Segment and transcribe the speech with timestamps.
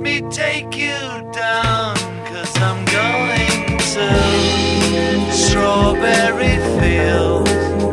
[0.00, 1.94] me take you down,
[2.24, 7.50] cause I'm going to Strawberry Fields.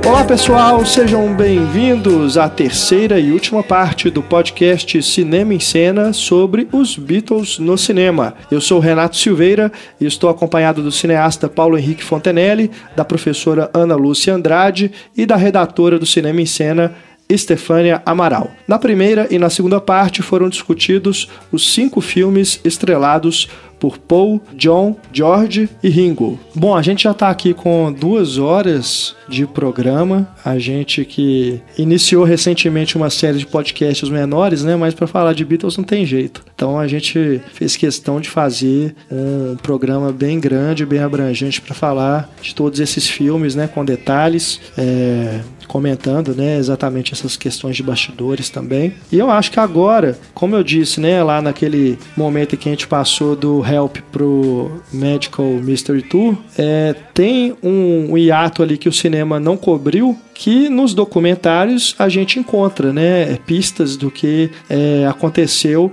[0.07, 6.69] Olá pessoal, sejam bem-vindos à terceira e última parte do podcast Cinema em Cena sobre
[6.71, 8.33] os Beatles no cinema.
[8.49, 9.69] Eu sou Renato Silveira
[9.99, 15.35] e estou acompanhado do cineasta Paulo Henrique Fontenelle, da professora Ana Lúcia Andrade e da
[15.35, 16.95] redatora do Cinema em Cena
[17.29, 18.51] Estefânia Amaral.
[18.67, 24.95] Na primeira e na segunda parte foram discutidos os cinco filmes estrelados por Paul, John,
[25.11, 26.39] George e Ringo.
[26.55, 30.27] Bom, a gente já está aqui com duas horas de programa.
[30.43, 34.75] A gente que iniciou recentemente uma série de podcasts menores, né?
[34.75, 36.43] Mas para falar de Beatles não tem jeito.
[36.55, 42.29] Então a gente fez questão de fazer um programa bem grande, bem abrangente para falar
[42.41, 43.67] de todos esses filmes, né?
[43.67, 44.59] Com detalhes.
[44.77, 48.93] É, comentando, né, exatamente essas questões de bastidores também.
[49.11, 52.87] E eu acho que agora, como eu disse, né, lá naquele momento que a gente
[52.87, 58.93] passou do Help pro Medical Mystery Tour, é, tem um, um hiato ali que o
[58.93, 65.91] cinema não cobriu, que nos documentários a gente encontra, né, pistas do que é, aconteceu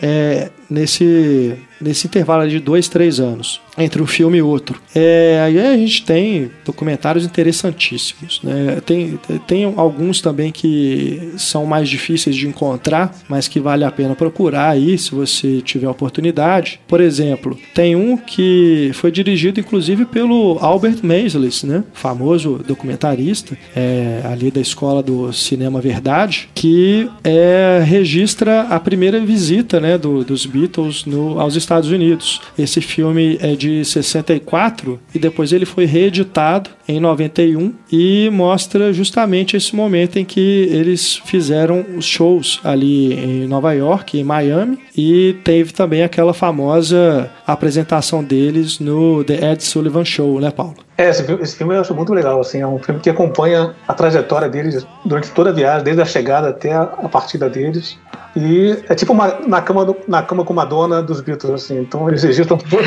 [0.00, 4.80] é, nesse, nesse intervalo de dois, três anos entre um filme e outro.
[4.94, 8.40] É, aí a gente tem documentários interessantíssimos.
[8.42, 8.80] Né?
[8.84, 14.14] Tem, tem alguns também que são mais difíceis de encontrar, mas que vale a pena
[14.14, 16.80] procurar aí se você tiver oportunidade.
[16.88, 21.84] Por exemplo, tem um que foi dirigido inclusive pelo Albert Maysles, né?
[21.92, 29.80] famoso documentarista é, ali da escola do Cinema Verdade, que é, registra a primeira visita
[29.80, 32.40] né, do, dos Beatles no, aos Estados Unidos.
[32.58, 38.92] Esse filme é de de 64 e depois ele foi reeditado em 91 e mostra
[38.92, 44.78] justamente esse momento em que eles fizeram os shows ali em Nova York, em Miami
[44.96, 50.76] e teve também aquela famosa apresentação deles no The Ed Sullivan Show, né, Paulo?
[50.98, 53.74] É, esse filme, esse filme eu acho muito legal, assim, é um filme que acompanha
[53.86, 57.98] a trajetória deles durante toda a viagem, desde a chegada até a, a partida deles.
[58.36, 61.78] E é tipo uma, na, cama do, na cama com Madonna dos Beatles, assim.
[61.80, 62.86] Então eles registram todos,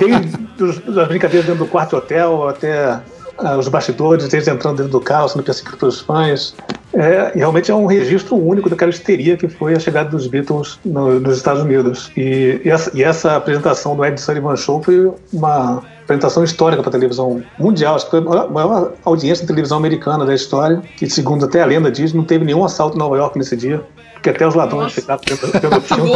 [0.00, 5.00] desde as brincadeiras dentro do quarto hotel até uh, os bastidores, eles entrando dentro do
[5.00, 6.54] carro, sendo perseguidos pelos fãs.
[6.94, 11.20] É, realmente é um registro único daquela histeria que foi a chegada dos Beatles no,
[11.20, 12.10] nos Estados Unidos.
[12.16, 16.90] E, e, essa, e, essa, apresentação do Ed Sullivan Show foi uma apresentação histórica para
[16.90, 17.94] televisão mundial.
[17.94, 21.66] Acho que foi a maior audiência de televisão americana da história, que, segundo até a
[21.66, 23.84] lenda diz, não teve nenhum assalto em Nova York nesse dia
[24.22, 25.20] que até os ladrões ficaram
[25.60, 26.12] pelo filme.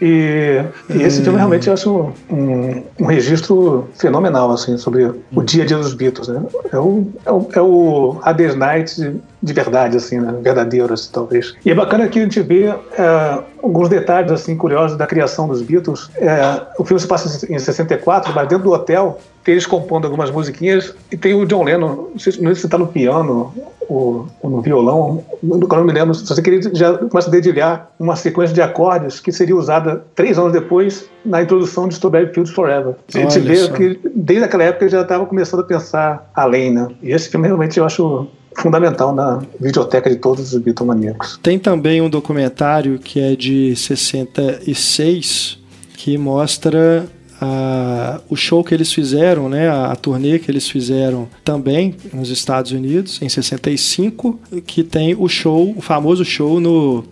[0.00, 5.64] e, e esse filme realmente eu acho um, um registro fenomenal assim sobre o dia
[5.64, 6.42] a dia dos Beatles, né?
[6.72, 8.20] É o é o, é o
[8.56, 10.34] Night de verdade, assim, né?
[10.42, 11.54] verdadeiro, assim, talvez.
[11.64, 15.62] E é bacana que a gente vê é, alguns detalhes assim curiosos da criação dos
[15.62, 16.10] Beatles.
[16.16, 20.30] É, o filme se passa em 64, mas dentro do hotel tem eles compondo algumas
[20.30, 23.50] musiquinhas e tem o John Lennon, não sei, não sei se está no piano
[23.88, 26.14] ou, ou, no violão, não, não me lembro.
[26.14, 30.38] Se você queria, já começa a dedilhar uma sequência de acordes que seria usada três
[30.38, 32.94] anos depois na introdução de Strawberry Fields Forever.
[33.14, 33.72] A gente vê só.
[33.72, 36.86] que desde aquela época ele já estava começando a pensar além, né?
[37.02, 41.40] E esse filme realmente eu acho fundamental na videoteca de todos os bitomaníacos.
[41.42, 45.58] Tem também um documentário que é de 66
[45.96, 47.08] que mostra
[47.40, 52.30] a, o show que eles fizeram, né, a, a, turnê que eles fizeram também nos
[52.30, 57.04] Estados Unidos em 65, que tem o show, o famoso show no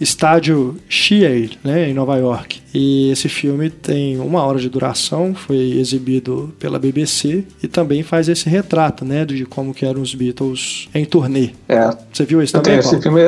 [0.00, 2.62] estádio Shea, né, em Nova York.
[2.72, 8.28] E esse filme tem uma hora de duração, foi exibido pela BBC e também faz
[8.28, 11.50] esse retrato, né, de como que eram os Beatles em turnê.
[11.68, 11.90] É.
[12.12, 12.78] Você viu isso também?
[12.78, 13.20] Esse filme,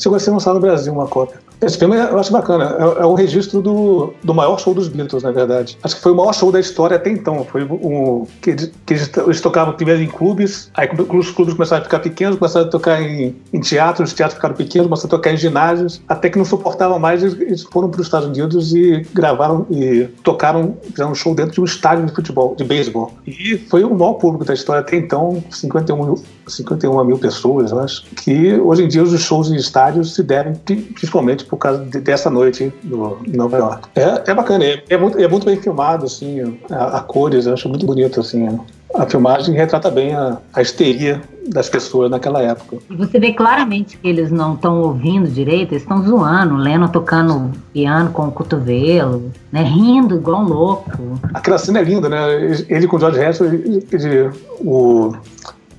[0.00, 1.40] chegou a ser lançado no Brasil uma cópia.
[1.62, 2.76] Esse filme eu acho bacana.
[2.78, 5.78] É, é o registro do, do maior show dos Beatles, na verdade.
[5.82, 7.44] Acho que foi o maior show da história até então.
[7.44, 11.84] Foi o que, eles, que eles tocavam primeiro em clubes, aí os clubes começaram a
[11.84, 15.32] ficar pequenos, começaram a tocar em, em teatros, os teatros ficaram pequenos, começaram a tocar
[15.32, 19.66] em ginásios, até que não suportavam mais, eles foram para os Estados Unidos e gravaram
[19.70, 23.12] e tocaram, fizeram um show dentro de um estádio de futebol, de beisebol.
[23.26, 27.78] E foi o maior público da história até então, 51 mil, 51 mil pessoas, eu
[27.78, 32.00] acho, que hoje em dia os shows em estádios se devem principalmente por causa de,
[32.00, 33.88] dessa noite no, em Nova York.
[33.94, 37.52] É, é bacana, é, é, muito, é muito bem filmado, assim, a, a cores, eu
[37.52, 38.58] acho muito bonito, assim,
[38.94, 42.78] a filmagem retrata bem a, a histeria das pessoas naquela época.
[42.88, 46.88] E você vê claramente que eles não estão ouvindo direito, eles estão zoando, o Leno
[46.88, 51.20] tocando piano com o cotovelo, né, rindo igual um louco.
[51.34, 52.18] Aquela cena é linda, né?
[52.66, 55.12] Ele com o George Harrison, ele, ele, o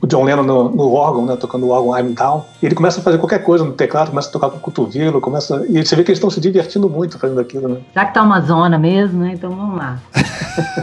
[0.03, 2.43] o John Lennon no, no, órgão, né, tocando o órgão I'm Down.
[2.61, 5.21] E ele começa a fazer qualquer coisa no teclado, começa a tocar com o cotovelo,
[5.21, 5.65] começa.
[5.69, 7.77] E você vê que eles estão se divertindo muito fazendo aquilo, né?
[7.95, 9.31] Já que tá uma zona mesmo, né?
[9.33, 9.97] Então vamos lá.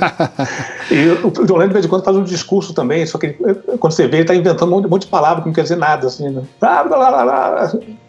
[0.91, 3.37] e o John Lennon de vez em quando faz um discurso também, só que
[3.79, 6.07] quando você vê, ele tá inventando um monte, de palavras que não quer dizer nada,
[6.07, 6.43] assim, né?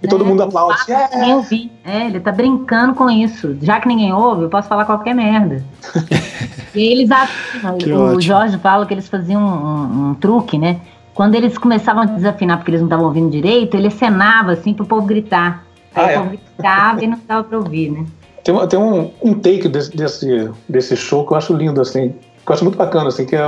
[0.02, 0.78] E todo é, mundo aplaude.
[1.28, 1.70] Eu vi.
[1.84, 3.58] É, ele tá brincando com isso.
[3.62, 5.62] Já que ninguém ouve, eu posso falar qualquer merda.
[6.74, 7.74] e eles afinam.
[7.74, 8.22] o ótimo.
[8.22, 10.80] Jorge fala que eles faziam um, um, um truque, né?
[11.14, 14.86] Quando eles começavam a desafinar porque eles não estavam ouvindo direito, ele acenava assim pro
[14.86, 15.66] povo gritar.
[15.94, 16.18] Aí ah, o é?
[16.18, 18.06] povo gritava e não dava pra ouvir, né?
[18.44, 22.10] Tem, tem um, um take desse, desse, desse show que eu acho lindo, assim.
[22.44, 23.40] Que eu acho muito bacana, assim, que, é,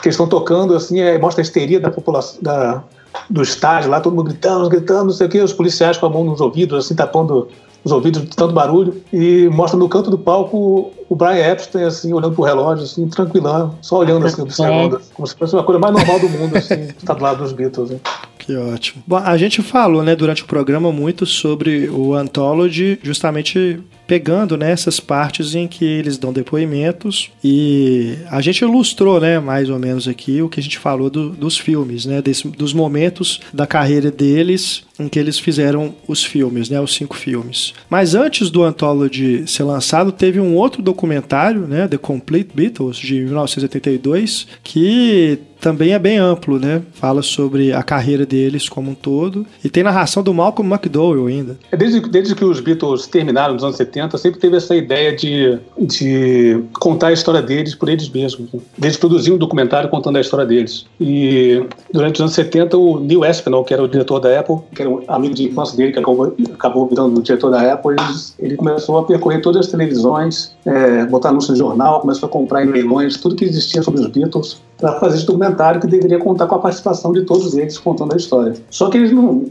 [0.00, 2.82] que eles estão tocando, assim, é, mostra a histeria da população, da,
[3.28, 6.10] do estádio lá, todo mundo gritando, gritando, não sei o que, os policiais com a
[6.10, 7.48] mão nos ouvidos, assim, tapando
[7.84, 12.12] os ouvidos de tanto barulho, e mostra no canto do palco o Brian Epstein, assim,
[12.12, 15.94] olhando pro relógio, assim, tranquilão, só olhando, assim, observando, como se fosse uma coisa mais
[15.94, 17.98] normal do mundo, assim, estar do lado dos Beatles, né?
[18.38, 19.02] Que ótimo.
[19.06, 24.98] Bom, a gente falou, né, durante o programa muito sobre o Anthology, justamente pegando nessas
[24.98, 30.08] né, partes em que eles dão depoimentos e a gente ilustrou, né, mais ou menos
[30.08, 34.10] aqui o que a gente falou do, dos filmes, né, desse, dos momentos da carreira
[34.10, 37.72] deles em que eles fizeram os filmes, né, os cinco filmes.
[37.88, 43.20] Mas antes do Anthology ser lançado, teve um outro documentário, né, The Complete Beatles de
[43.20, 46.82] 1982, que também é bem amplo, né?
[46.92, 49.46] Fala sobre a carreira deles como um todo.
[49.62, 51.58] E tem narração do Malcolm McDowell ainda.
[51.70, 55.58] É desde, desde que os Beatles terminaram nos anos 70, sempre teve essa ideia de,
[55.78, 58.52] de contar a história deles por eles mesmos.
[58.52, 58.60] Né?
[58.76, 60.86] Desde produzir um documentário contando a história deles.
[61.00, 61.62] E
[61.92, 65.34] durante os anos 70, o Neil Aspinall, que era o diretor da Apple, que amigo
[65.34, 68.02] de infância dele, que acabou, acabou virando o diretor da Apple, ele,
[68.38, 72.64] ele começou a percorrer todas as televisões, é, botar anúncios no jornal, começou a comprar
[72.64, 76.46] em leilões, tudo que existia sobre os Beatles, para fazer esse documentário que deveria contar
[76.46, 78.54] com a participação de todos eles contando a história.
[78.70, 79.46] Só que eles não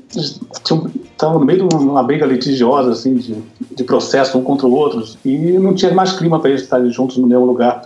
[1.12, 3.36] estavam no meio de uma briga litigiosa, assim, de,
[3.76, 7.18] de processo um contra o outro, e não tinha mais clima para eles estarem juntos
[7.18, 7.82] no mesmo lugar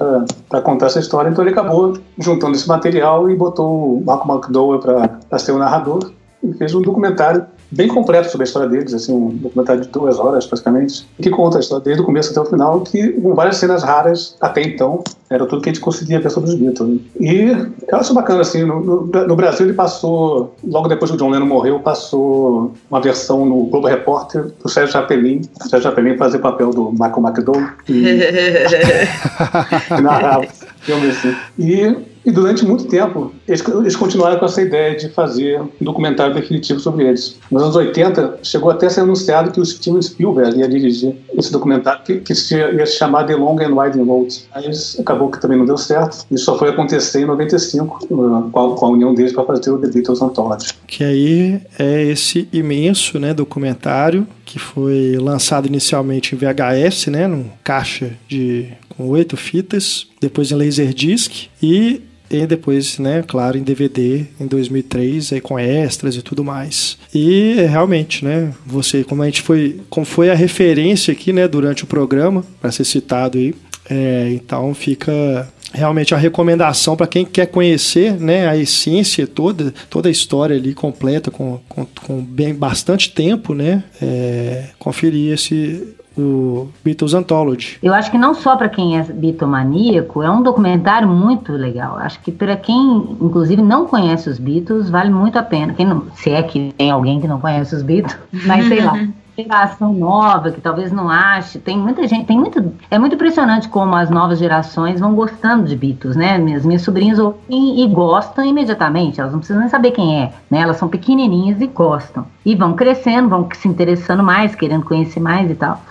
[0.47, 1.29] para contar essa história.
[1.29, 6.11] Então ele acabou juntando esse material e botou o Malcolm McDowell para ser o narrador
[6.43, 10.19] e fez um documentário bem completo sobre a história deles, assim, um documentário de duas
[10.19, 13.57] horas, praticamente, que conta a história desde o começo até o final, que com várias
[13.57, 16.99] cenas raras até então, era tudo que a gente conseguia ver sobre os Beatles.
[17.19, 17.55] E
[17.87, 21.29] eu acho bacana, assim, no, no, no Brasil ele passou, logo depois que o John
[21.29, 26.39] Lennon morreu, passou uma versão no Globo Repórter do Sérgio Chapelin, o Sérgio Chapelin fazia
[26.39, 27.93] o papel do Michael McDowell, e,
[29.97, 30.45] e narrava
[30.81, 31.35] filme assim.
[31.57, 36.33] E e durante muito tempo, eles, eles, continuaram com essa ideia de fazer um documentário
[36.33, 37.37] definitivo sobre eles.
[37.49, 41.51] Nos anos 80, chegou até a ser anunciado que o Steven Spielberg ia dirigir esse
[41.51, 44.43] documentário, que, que ia se chamar The Long and Winding Road.
[44.53, 48.75] Mas acabou que também não deu certo, e só foi acontecer em 95, com a,
[48.75, 50.73] com a união deles para fazer o The Beatles Anthology.
[50.85, 57.45] Que aí é esse imenso né, documentário que foi lançado inicialmente em VHS, né, num
[57.63, 62.01] caixa de com oito fitas, depois em Laserdisc e
[62.31, 66.97] e depois, né, claro, em DVD em 2003, aí com extras e tudo mais.
[67.13, 71.83] E realmente, né, você, como a gente foi, como foi a referência aqui, né, durante
[71.83, 73.53] o programa, para ser citado aí,
[73.89, 80.09] é, então fica realmente a recomendação para quem quer conhecer né, a essência toda, toda
[80.09, 86.67] a história ali completa, com, com, com bem, bastante tempo, né, é, conferir esse, o
[86.83, 87.77] Beatles Anthology.
[87.81, 91.97] Eu acho que não só para quem é bitomaníaco, é um documentário muito legal.
[91.97, 95.73] Acho que para quem, inclusive, não conhece os Beatles, vale muito a pena.
[95.73, 99.07] Quem não, se é que tem alguém que não conhece os Beatles, mas sei lá.
[99.43, 103.95] geração nova que talvez não ache, tem muita gente, tem muito, é muito impressionante como
[103.95, 106.37] as novas gerações vão gostando de Beatles, né?
[106.37, 110.61] Minhas, minhas sobrinhas ouvem e gostam imediatamente, elas não precisam nem saber quem é, né?
[110.61, 112.25] Elas são pequenininhas e gostam.
[112.45, 115.81] E vão crescendo, vão se interessando mais, querendo conhecer mais e tal.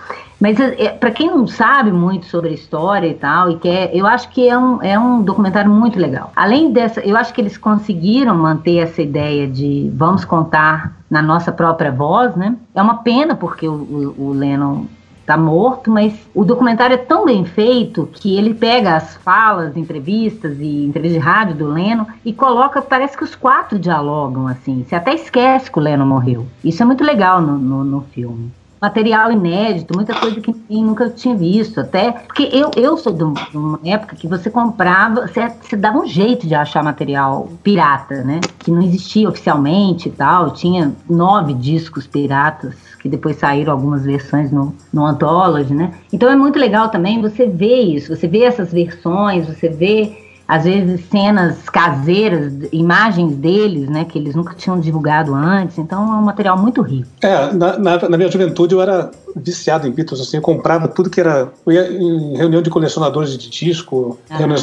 [0.41, 3.95] Mas é, é para quem não sabe muito sobre a história e tal, e quer,
[3.95, 6.31] eu acho que é um, é um documentário muito legal.
[6.35, 11.51] Além dessa, eu acho que eles conseguiram manter essa ideia de vamos contar na nossa
[11.51, 12.55] própria voz, né?
[12.73, 13.73] É uma pena porque o,
[14.17, 14.85] o, o Lennon
[15.27, 20.57] tá morto, mas o documentário é tão bem feito que ele pega as falas, entrevistas
[20.59, 24.83] e entrevistas de rádio do Leno e coloca, parece que os quatro dialogam assim.
[24.83, 26.47] Você até esquece que o Leno morreu.
[26.63, 31.09] Isso é muito legal no, no, no filme material inédito, muita coisa que ninguém nunca
[31.09, 31.79] tinha visto.
[31.79, 36.07] Até porque eu, eu sou de uma época que você comprava, você, você dava um
[36.07, 38.39] jeito de achar material pirata, né?
[38.59, 40.51] Que não existia oficialmente e tal.
[40.51, 45.91] Tinha nove discos piratas que depois saíram algumas versões no, no Anthology, né?
[46.11, 50.20] Então é muito legal também você ver isso, você vê essas versões, você vê
[50.51, 55.77] às vezes cenas caseiras, imagens deles, né, que eles nunca tinham divulgado antes.
[55.77, 57.07] Então é um material muito rico.
[57.21, 61.09] É, na, na, na minha juventude eu era viciado em Beatles, assim, eu comprava tudo
[61.09, 61.49] que era.
[61.65, 64.57] Eu ia em reunião de colecionadores de disco, reunião,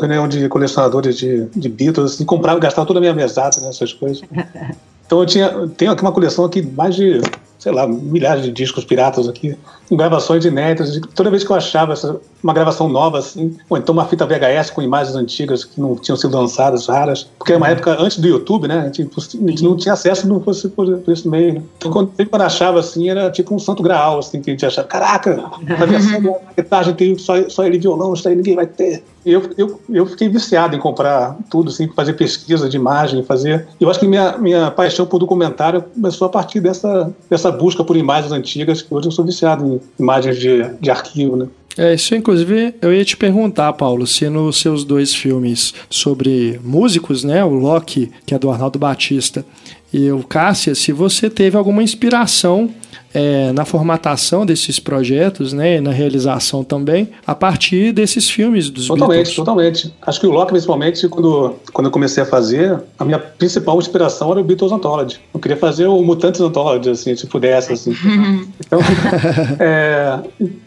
[0.00, 4.22] reunião, de colecionadores de, de Beatles, assim, comprava, gastava toda a minha mesada nessas coisas.
[5.04, 7.20] Então eu tinha, tenho aqui uma coleção aqui mais de
[7.62, 9.56] sei lá, milhares de discos piratas aqui,
[9.88, 11.00] gravações inéditas.
[11.14, 14.70] Toda vez que eu achava essa, uma gravação nova, assim, ou então uma fita VHS
[14.70, 17.72] com imagens antigas que não tinham sido lançadas, raras, porque era uma uhum.
[17.72, 18.80] época antes do YouTube, né?
[18.80, 21.54] A gente, a gente não tinha acesso não fosse por, por esse meio.
[21.54, 21.62] Né?
[21.78, 24.88] Então, quando, eu achava assim, era tipo um santo graal, assim, que a gente achava,
[24.88, 29.02] caraca, a versão da guitarra tem só, só ele violão, isso aí ninguém vai ter.
[29.24, 33.66] Eu, eu, eu fiquei viciado em comprar tudo, assim, fazer pesquisa de imagem, fazer.
[33.80, 37.96] Eu acho que minha, minha paixão por documentário começou a partir dessa, dessa busca por
[37.96, 41.46] imagens antigas, que hoje eu sou viciado em imagens de, de arquivo, né?
[41.76, 47.24] É, isso inclusive eu ia te perguntar, Paulo, se nos seus dois filmes sobre músicos,
[47.24, 49.44] né, o Loki, que é do Arnaldo Batista,
[49.92, 52.70] e o Cássia, se você teve alguma inspiração
[53.14, 59.16] é, na formatação desses projetos, né, na realização também, a partir desses filmes dos Totalmente,
[59.16, 59.36] Beatles.
[59.36, 59.94] totalmente.
[60.02, 64.30] Acho que o Loki, principalmente, quando, quando eu comecei a fazer, a minha principal inspiração
[64.30, 65.20] era o Beatles Anthology.
[65.32, 67.94] Eu queria fazer o Mutantes Anthology, assim, se pudesse, assim.
[68.64, 68.80] então,
[69.58, 70.18] é,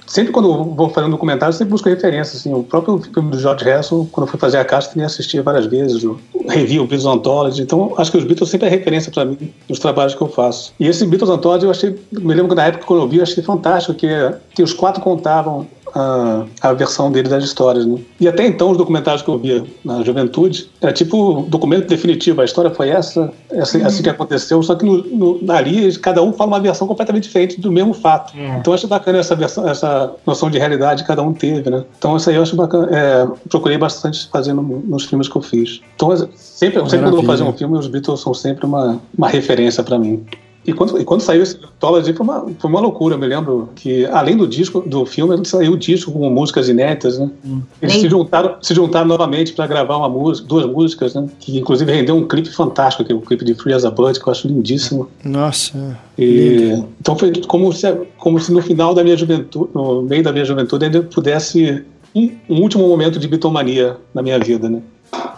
[0.06, 2.54] sempre quando eu vou fazer um documentário, eu sempre busco referências, assim.
[2.54, 5.66] O próprio filme do George Harrison, quando eu fui fazer a caixa, eu assistir várias
[5.66, 7.62] vezes, o review, o Beatles Anthology.
[7.62, 10.74] Então, acho que os Beatles sempre é referência para mim, nos trabalhos que eu faço.
[10.80, 13.24] E esse Beatles Anthology eu achei me lembro que na época quando eu vi, eu
[13.24, 14.08] achei fantástico que,
[14.54, 17.86] que os quatro contavam a, a versão dele das histórias.
[17.86, 17.98] Né?
[18.20, 22.42] E até então, os documentários que eu via na juventude, era tipo documento definitivo.
[22.42, 23.86] A história foi essa, essa uhum.
[23.86, 27.60] assim que aconteceu, só que no, no, ali cada um fala uma versão completamente diferente
[27.62, 28.38] do mesmo fato.
[28.38, 28.58] É.
[28.58, 31.70] Então, eu acho bacana essa, versão, essa noção de realidade que cada um teve.
[31.70, 31.86] Né?
[31.98, 32.90] Então, isso aí eu acho bacana.
[32.92, 35.82] É, procurei bastante fazer no, nos filmes que eu fiz.
[35.96, 39.30] Então, sempre, sempre quando eu vou fazer um filme, os Beatles são sempre uma, uma
[39.30, 40.26] referência para mim.
[40.66, 43.16] E quando, e quando saiu esse Anthology foi uma, foi uma loucura.
[43.16, 47.20] Eu me lembro que, além do disco, do filme, saiu o disco com músicas inéditas,
[47.20, 47.30] né?
[47.46, 47.62] Hum.
[47.80, 51.28] Eles se juntaram, se juntaram novamente para gravar uma música, duas músicas, né?
[51.40, 54.20] Que inclusive rendeu um clipe fantástico, que é o clipe de Free as a Bird,
[54.20, 55.08] que eu acho lindíssimo.
[55.24, 55.98] Nossa.
[56.18, 60.32] E, então foi como se, como se no final da minha juventude, no meio da
[60.32, 61.84] minha juventude, ainda pudesse
[62.16, 64.82] um, um último momento de bitomania na minha vida, né?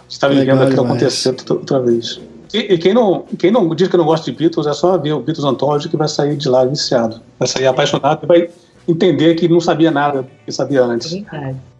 [0.08, 2.18] Estava vivendo aquilo acontecer outra vez.
[2.52, 5.20] E, quem, não, quem não diz que não gosta de Beatles é só ver o
[5.20, 7.20] Beatles Anthology que vai sair de lá viciado.
[7.38, 8.48] Vai sair apaixonado e vai
[8.88, 11.22] entender que não sabia nada que sabia antes.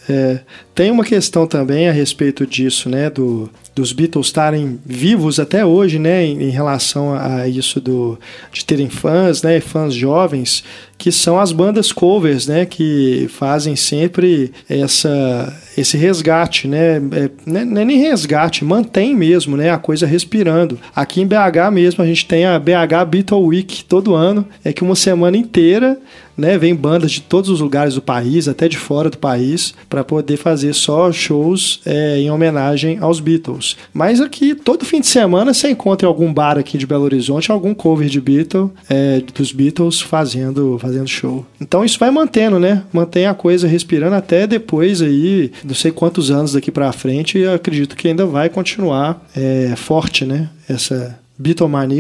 [0.08, 0.40] É,
[0.75, 5.98] tem uma questão também a respeito disso, né, do, dos Beatles estarem vivos até hoje,
[5.98, 8.18] né, em, em, relação a isso do,
[8.52, 10.64] de terem fãs, né, fãs jovens,
[10.99, 17.81] que são as bandas covers, né, que fazem sempre essa, esse resgate, né, é, não
[17.81, 20.78] é nem resgate, mantém mesmo, né, a coisa respirando.
[20.95, 24.83] Aqui em BH mesmo a gente tem a BH Beatle Week todo ano, é que
[24.83, 25.99] uma semana inteira
[26.38, 30.05] né, vem bandas de todos os lugares do país, até de fora do país, para
[30.05, 33.76] poder fazer só shows é, em homenagem aos Beatles.
[33.93, 37.50] Mas aqui, todo fim de semana, você encontra em algum bar aqui de Belo Horizonte
[37.50, 41.47] algum cover de Beatles, é, dos Beatles fazendo, fazendo show.
[41.61, 42.83] Então isso vai mantendo, né?
[42.92, 47.47] Mantém a coisa respirando até depois aí, não sei quantos anos daqui para frente, e
[47.47, 50.49] acredito que ainda vai continuar é, forte, né?
[50.68, 51.18] Essa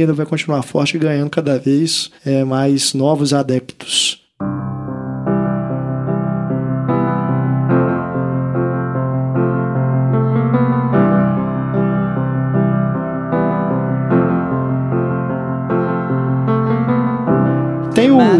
[0.00, 4.20] ainda vai continuar forte, ganhando cada vez é, mais novos adeptos.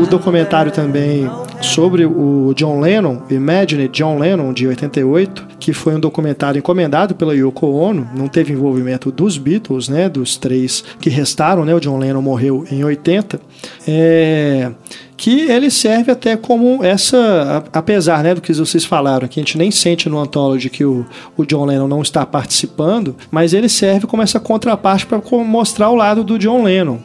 [0.08, 6.58] Documentário também sobre o John Lennon, Imagine John Lennon, de 88, que foi um documentário
[6.58, 11.74] encomendado pela Yoko Ono, não teve envolvimento dos Beatles, né, dos três que restaram, né,
[11.74, 13.40] o John Lennon morreu em 80,
[13.86, 14.70] é,
[15.16, 19.58] que ele serve até como essa, apesar né, do que vocês falaram, que a gente
[19.58, 21.04] nem sente no Anthology que o,
[21.36, 25.96] o John Lennon não está participando, mas ele serve como essa contraparte para mostrar o
[25.96, 26.98] lado do John Lennon.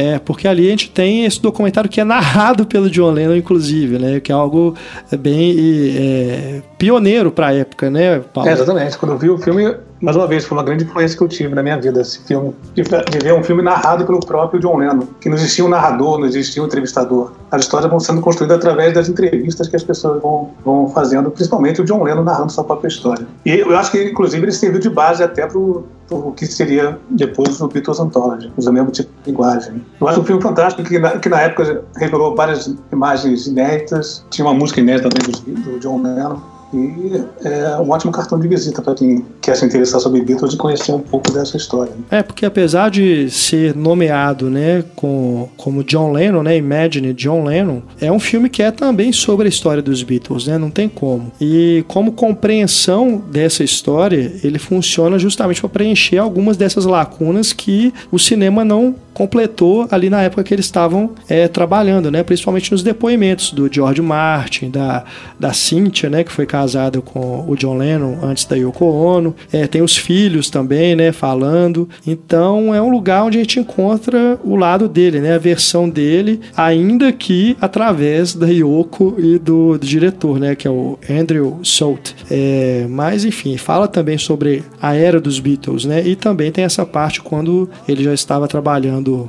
[0.00, 3.98] É, porque ali a gente tem esse documentário que é narrado pelo John Lennon, inclusive,
[3.98, 4.20] né?
[4.20, 4.76] Que é algo
[5.18, 5.56] bem
[5.96, 8.48] é, pioneiro para a época, né, Paulo?
[8.48, 8.96] É, exatamente.
[8.96, 11.54] Quando eu vi o filme, mais uma vez, foi uma grande influência que eu tive
[11.54, 12.54] na minha vida, esse filme.
[12.74, 16.18] De, de ver um filme narrado pelo próprio John Lennon, que não existia um narrador,
[16.18, 17.32] não existia um entrevistador.
[17.50, 21.80] As histórias vão sendo construídas através das entrevistas que as pessoas vão, vão fazendo, principalmente
[21.80, 23.26] o John Lennon narrando sua própria história.
[23.44, 27.60] E eu acho que, inclusive, ele serviu de base até para o que seria depois
[27.60, 29.84] o Beatles Anthology, usa o mesmo tipo de linguagem.
[30.00, 34.46] Eu acho um filme fantástico que na, que na época revelou várias imagens inéditas, tinha
[34.46, 36.40] uma música inédita do, do John Lennon
[36.72, 40.56] E é um ótimo cartão de visita para quem quer se interessar sobre Beatles e
[40.56, 41.92] conhecer um pouco dessa história.
[42.10, 47.80] É, porque apesar de ser nomeado, né, com, como John Lennon, né, Imagine John Lennon,
[48.00, 51.32] é um filme que é também sobre a história dos Beatles, né, não tem como.
[51.40, 58.18] E como compreensão dessa história, ele funciona justamente para preencher algumas dessas lacunas que o
[58.18, 62.22] cinema não completou ali na época que eles estavam é, trabalhando, né?
[62.22, 65.04] Principalmente nos depoimentos do George Martin, da,
[65.40, 66.22] da Cynthia, né?
[66.22, 69.34] Que foi casada com o John Lennon antes da Yoko Ono.
[69.52, 71.12] É, tem os filhos também, né?
[71.12, 71.88] Falando.
[72.04, 75.36] Então é um lugar onde a gente encontra o lado dele, né?
[75.36, 80.56] A versão dele, ainda que através da Yoko e do, do diretor, né?
[80.56, 82.10] Que é o Andrew Salt.
[82.28, 86.02] É, mas enfim, fala também sobre a era dos Beatles, né?
[86.04, 89.28] E também tem essa parte quando ele já estava trabalhando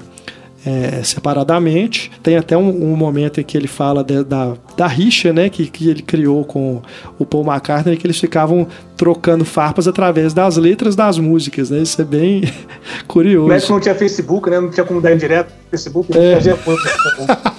[0.66, 2.12] é, separadamente.
[2.22, 5.68] Tem até um, um, momento em que ele fala de, da, da rixa né, que,
[5.68, 6.82] que ele criou com
[7.18, 11.70] o Paul McCartney, que eles ficavam trocando farpas através das letras das músicas.
[11.70, 11.80] Né?
[11.80, 12.44] Isso é bem
[13.08, 13.48] curioso.
[13.48, 14.60] Mas não tinha Facebook, né?
[14.60, 16.36] não tinha como dar em direto Facebook, é.
[16.36, 16.58] fazia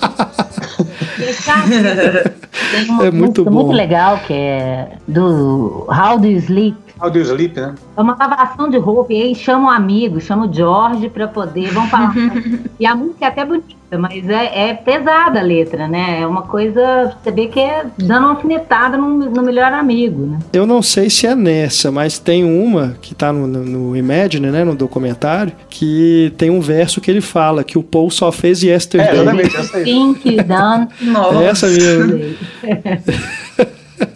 [2.71, 3.51] Tem uma é muito bom.
[3.51, 7.75] muito legal que é do How Do You Sleep How do you sleep, né?
[7.97, 11.73] É uma lavação de roupa, e aí chama um amigo, chama o George pra poder,
[11.73, 12.13] vamos falar.
[12.79, 16.21] e a música é até bonita, mas é, é, pesada a letra, né?
[16.21, 20.39] É uma coisa, você vê que é dando uma alfinetada no, no, melhor amigo, né?
[20.53, 24.51] Eu não sei se é nessa, mas tem uma que tá no, no, no Imagine,
[24.51, 28.63] né, no documentário, que tem um verso que ele fala que o Paul só fez
[28.63, 29.09] Yesterday.
[29.09, 29.85] É, exatamente, essa aí.
[29.85, 30.89] Done.
[31.03, 31.45] Nossa.
[31.45, 32.37] Essa mesmo.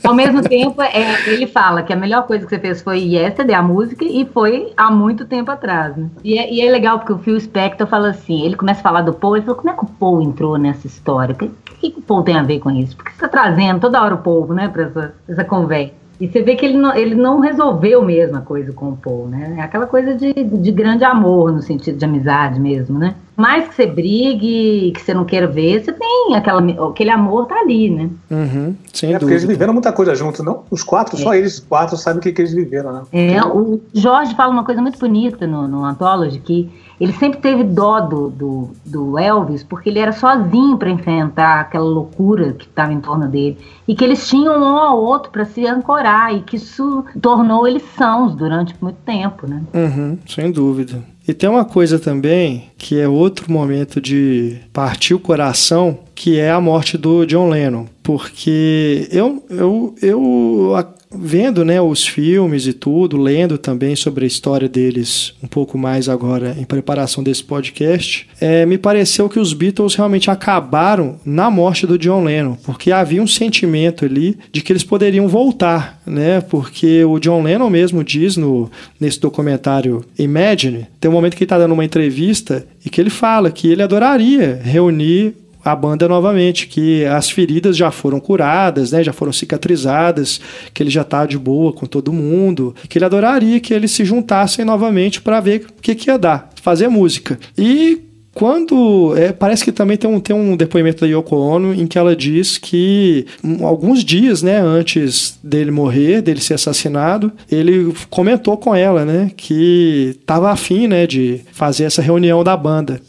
[0.05, 3.55] Ao mesmo tempo, é, ele fala que a melhor coisa que você fez foi Yesterday,
[3.55, 5.97] a música, e foi há muito tempo atrás.
[5.97, 6.09] Né?
[6.23, 9.03] E, é, e, é, legal porque o Phil Spector fala assim: ele começa a falar
[9.03, 11.35] do Paul, ele falou, como é que o Paul entrou nessa história?
[11.35, 12.97] O que, que, que o Paul tem a ver com isso?
[12.97, 16.05] Por que você está trazendo toda hora o povo né, para essa, essa conversa?
[16.21, 19.27] E você vê que ele não, ele não resolveu a mesma coisa com o Paul,
[19.27, 19.57] né?
[19.59, 23.17] É aquela coisa de, de grande amor, no sentido de amizade mesmo, né?
[23.37, 27.57] Mais que você brigue, que você não queira ver, você tem aquela, aquele amor tá
[27.57, 28.11] ali, né?
[28.31, 29.19] Uhum, sem é, dúvida.
[29.19, 30.63] porque eles viveram muita coisa juntos, não?
[30.71, 31.21] Os quatro, é.
[31.21, 33.03] só eles quatro sabem o que, que eles viveram, né?
[33.13, 36.71] É, o Jorge fala uma coisa muito bonita no, no Anthology, que
[37.01, 41.85] ele sempre teve dó do, do, do Elvis, porque ele era sozinho para enfrentar aquela
[41.85, 43.59] loucura que estava em torno dele.
[43.87, 47.83] E que eles tinham um ao outro para se ancorar, e que isso tornou eles
[47.97, 49.63] sãos durante muito tempo, né?
[49.75, 51.03] Uhum, sem dúvida.
[51.27, 56.51] E tem uma coisa também que é outro momento de partir o coração, que é
[56.51, 57.87] a morte do John Lennon.
[58.03, 60.75] Porque eu, eu, eu
[61.17, 66.09] vendo né, os filmes e tudo, lendo também sobre a história deles um pouco mais
[66.09, 71.87] agora em preparação desse podcast, é, me pareceu que os Beatles realmente acabaram na morte
[71.87, 76.41] do John Lennon, porque havia um sentimento ali de que eles poderiam voltar, né?
[76.41, 81.47] Porque o John Lennon mesmo diz no, nesse documentário Imagine, tem um momento que ele
[81.47, 86.67] está dando uma entrevista e que ele fala que ele adoraria reunir a banda novamente,
[86.67, 90.41] que as feridas já foram curadas, né, já foram cicatrizadas,
[90.73, 94.05] que ele já está de boa com todo mundo, que ele adoraria que eles se
[94.05, 97.39] juntassem novamente para ver o que, que ia dar, fazer música.
[97.57, 98.03] E
[98.35, 99.15] quando.
[99.17, 102.15] É, parece que também tem um, tem um depoimento da Yoko Ono em que ela
[102.17, 108.75] diz que um, alguns dias né, antes dele morrer, dele ser assassinado, ele comentou com
[108.75, 113.01] ela né, que estava afim né, de fazer essa reunião da banda.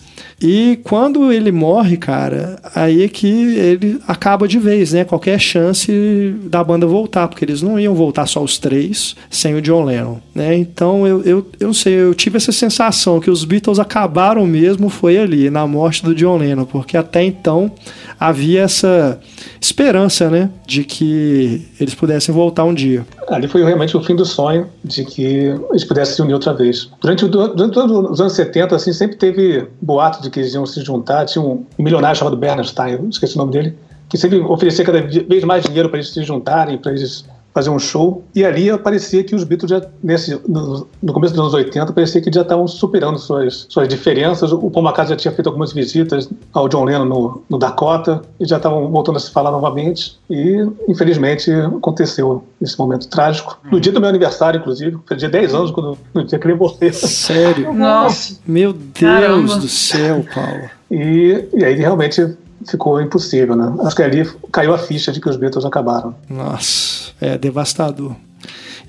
[0.41, 5.05] E quando ele morre, cara, aí é que ele acaba de vez, né?
[5.05, 9.61] Qualquer chance da banda voltar, porque eles não iam voltar só os três sem o
[9.61, 10.55] John Lennon, né?
[10.55, 14.89] Então eu, eu, eu não sei, eu tive essa sensação que os Beatles acabaram mesmo
[14.89, 17.71] foi ali, na morte do John Lennon, porque até então
[18.19, 19.19] havia essa
[19.59, 20.49] esperança, né?
[20.67, 23.05] De que eles pudessem voltar um dia.
[23.27, 25.23] Ali foi realmente o fim do sonho de que
[25.69, 26.89] eles pudessem se unir outra vez.
[27.01, 31.25] Durante, durante os anos 70, assim, sempre teve boato de que eles iam se juntar.
[31.25, 33.77] Tinha um milionário chamado Bernstein, esqueci o nome dele,
[34.09, 37.25] que sempre oferecia cada vez mais dinheiro para eles se juntarem, para eles
[37.55, 38.21] fazer um show.
[38.35, 42.19] E ali parecia que os Beatles, já, nesse, no, no, começo dos anos 80, parecia
[42.19, 44.51] que já estavam superando suas, suas diferenças.
[44.51, 48.45] O Paul McCartney já tinha feito algumas visitas ao John Lennon no, no Dakota, e
[48.45, 50.19] já estavam voltando a se falar novamente.
[50.29, 53.57] E, infelizmente, aconteceu esse momento trágico.
[53.71, 56.55] No dia do meu aniversário, inclusive, foi dia 10 anos, quando, no dia que ele
[56.55, 56.91] morreu.
[56.91, 57.73] Sério?
[57.73, 58.37] Nossa!
[58.45, 59.55] Meu Deus Caramba.
[59.55, 60.69] do céu, Paulo.
[60.91, 62.35] E, e aí, realmente,
[62.67, 63.73] ficou impossível, né?
[63.81, 66.15] Acho que ali caiu a ficha de que os Beatles acabaram.
[66.29, 68.15] Nossa, é devastador.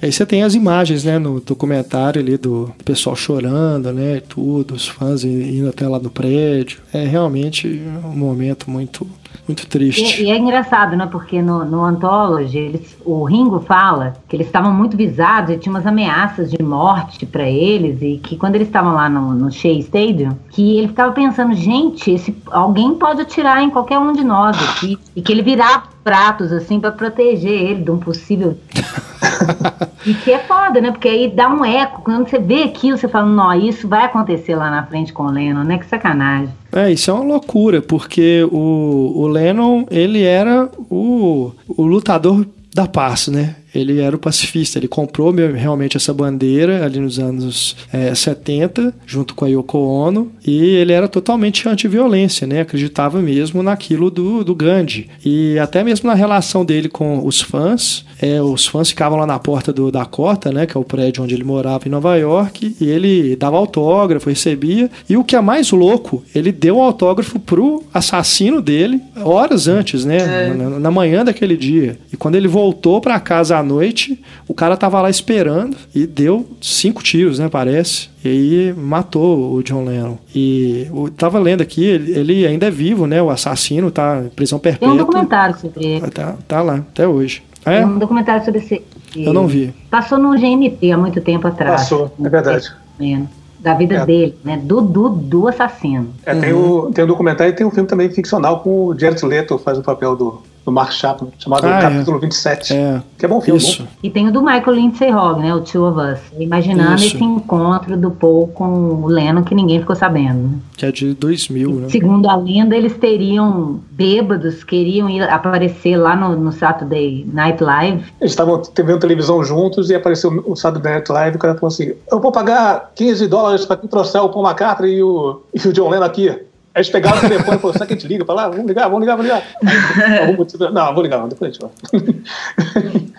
[0.01, 4.75] E aí você tem as imagens, né, no documentário ali do pessoal chorando, né, tudo,
[4.75, 6.81] os fãs indo até lá no prédio.
[6.93, 9.09] É realmente um momento muito
[9.47, 10.23] Muito E, triste.
[10.23, 11.07] e é engraçado, né?
[11.07, 15.73] Porque no, no Anthology, eles, o Ringo fala que eles estavam muito visados e tinha
[15.73, 18.03] umas ameaças de morte pra eles.
[18.03, 22.11] E que quando eles estavam lá no, no Shea Stadium, que ele ficava pensando, gente,
[22.11, 24.99] esse, alguém pode atirar em qualquer um de nós aqui.
[25.15, 28.57] E que ele virava pratos, assim, pra proteger ele de um possível
[30.07, 30.92] E que é foda, né?
[30.92, 32.03] Porque aí dá um eco.
[32.03, 35.31] Quando você vê aquilo, você fala, não, isso vai acontecer lá na frente com o
[35.31, 35.79] Lennon, né?
[35.79, 36.55] Que sacanagem.
[36.71, 42.87] É, isso é uma loucura, porque o, o Lennon, ele era o, o lutador da
[42.87, 43.57] paz, né?
[43.79, 48.95] Ele era o pacifista, ele comprou me- realmente essa bandeira ali nos anos é, 70,
[49.07, 52.61] junto com a Yoko Ono, e ele era totalmente anti-violência, né?
[52.61, 55.09] Acreditava mesmo naquilo do, do Gandhi.
[55.25, 59.39] E até mesmo na relação dele com os fãs, é, os fãs ficavam lá na
[59.39, 60.67] porta do Dakota, né?
[60.67, 64.91] Que é o prédio onde ele morava em Nova York, e ele dava autógrafo, recebia,
[65.09, 70.05] e o que é mais louco, ele deu o autógrafo pro assassino dele horas antes,
[70.05, 70.19] né?
[70.55, 71.99] Na, na manhã daquele dia.
[72.12, 76.47] E quando ele voltou pra casa à noite, o cara tava lá esperando e deu
[76.63, 77.49] cinco tiros, né?
[77.51, 78.09] Parece.
[78.25, 80.17] E aí matou o John Lennon.
[80.35, 83.21] E eu tava lendo aqui, ele, ele ainda é vivo, né?
[83.21, 84.97] O assassino tá em prisão Tem um perpétua.
[84.97, 86.11] documentário sobre ele.
[86.11, 87.43] Tá, tá lá, até hoje.
[87.65, 87.87] Ah, Tem É?
[87.87, 88.81] um documentário sobre esse.
[89.15, 89.75] Eu não vi.
[89.91, 91.83] Passou no GNT há muito tempo atrás.
[91.83, 92.73] Passou, é verdade.
[92.99, 93.29] Menos.
[93.59, 94.07] Da vida É.
[94.07, 94.61] dele, né?
[94.63, 96.11] Do, do, do assassino.
[96.25, 99.25] É, tem, o, tem o documentário e tem um filme também ficcional com o Jared
[99.25, 101.81] Leto, faz o papel do, do Mark Chapman, chamado Ah, é.
[101.81, 102.75] Capítulo 27.
[102.75, 103.01] É.
[103.17, 103.59] Que é bom filme.
[103.61, 103.85] Isso.
[103.85, 103.89] Bom.
[104.03, 105.55] E tem o do Michael Lindsay Hogg, né?
[105.55, 106.19] O Two of Us.
[106.39, 107.15] Imaginando Isso.
[107.17, 110.35] esse encontro do Paul com o Lennon que ninguém ficou sabendo.
[110.49, 110.59] né?
[110.77, 111.89] Que é de 2000, né?
[111.89, 118.05] Segundo a lenda, eles teriam bêbados, queriam ir aparecer lá no, no Saturday Night Live.
[118.21, 121.69] Eles estavam vendo televisão juntos e apareceu o Saturday Night Live e o cara falou
[121.69, 125.69] assim: Eu vou pagar 15 dólares para quem trouxer o Paul McCartney e o, e
[125.69, 126.37] o John Lennon aqui.
[126.77, 128.25] Aí eles pegaram o telefone e falaram: Será que a gente liga?
[128.27, 130.73] Falaram: ah, Vamos ligar, vamos ligar, vamos ligar.
[130.73, 131.71] Não, vou ligar, não, depois a gente vai.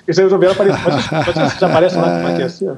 [0.07, 0.79] Eles resolveram aparecer.
[1.35, 2.75] Mas, já aparece lá como é que é assim, ó.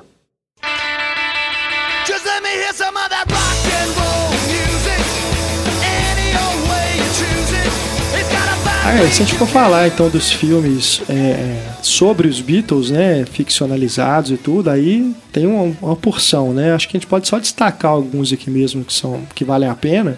[8.86, 13.26] Ah, é, se a gente for falar então dos filmes é, sobre os Beatles, né,
[13.26, 16.74] ficcionalizados e tudo, aí tem uma, uma porção, né?
[16.74, 19.76] Acho que a gente pode só destacar alguns aqui mesmo que são que valem a
[19.76, 20.18] pena.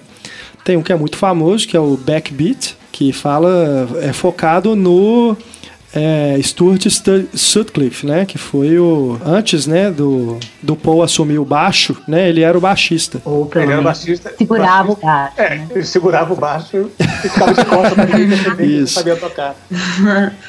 [0.64, 5.36] Tem um que é muito famoso, que é o Backbeat, que fala é focado no
[5.94, 11.46] é, Stuart Stu- Sutcliffe, né, que foi o antes, né, do, do Paul assumir o
[11.46, 13.22] baixo, né, ele era o baixista.
[13.26, 14.34] Ou pelo Ele era menos baixista.
[14.38, 15.06] segurava o baixista.
[15.08, 15.40] gato.
[15.40, 15.68] É, né?
[15.72, 18.36] ele segurava o baixo e ficava de costas pra ele
[18.82, 18.94] Isso.
[18.94, 19.56] sabia tocar.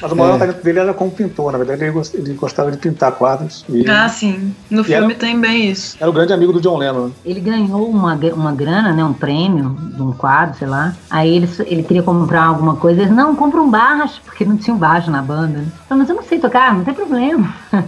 [0.01, 0.39] Mas o maior É.
[0.39, 3.65] talento dele era como pintor, na verdade ele gost- ele gostava de pintar quadros.
[3.69, 4.53] E Ah, sim.
[4.69, 5.97] No filme era- tem bem isso.
[5.99, 7.09] era o grande amigo do John Lennon.
[7.25, 9.03] Ele ganhou uma, uma grana, né?
[9.03, 10.95] Um prêmio de um quadro, sei lá.
[11.09, 13.01] Aí ele, ele queria comprar alguma coisa.
[13.01, 15.32] Eles, não, compra um baixo, porque não tinha um baixo na banda.
[15.41, 15.65] Né?
[15.89, 17.53] Falei, mas eu não sei tocar, não tem problema.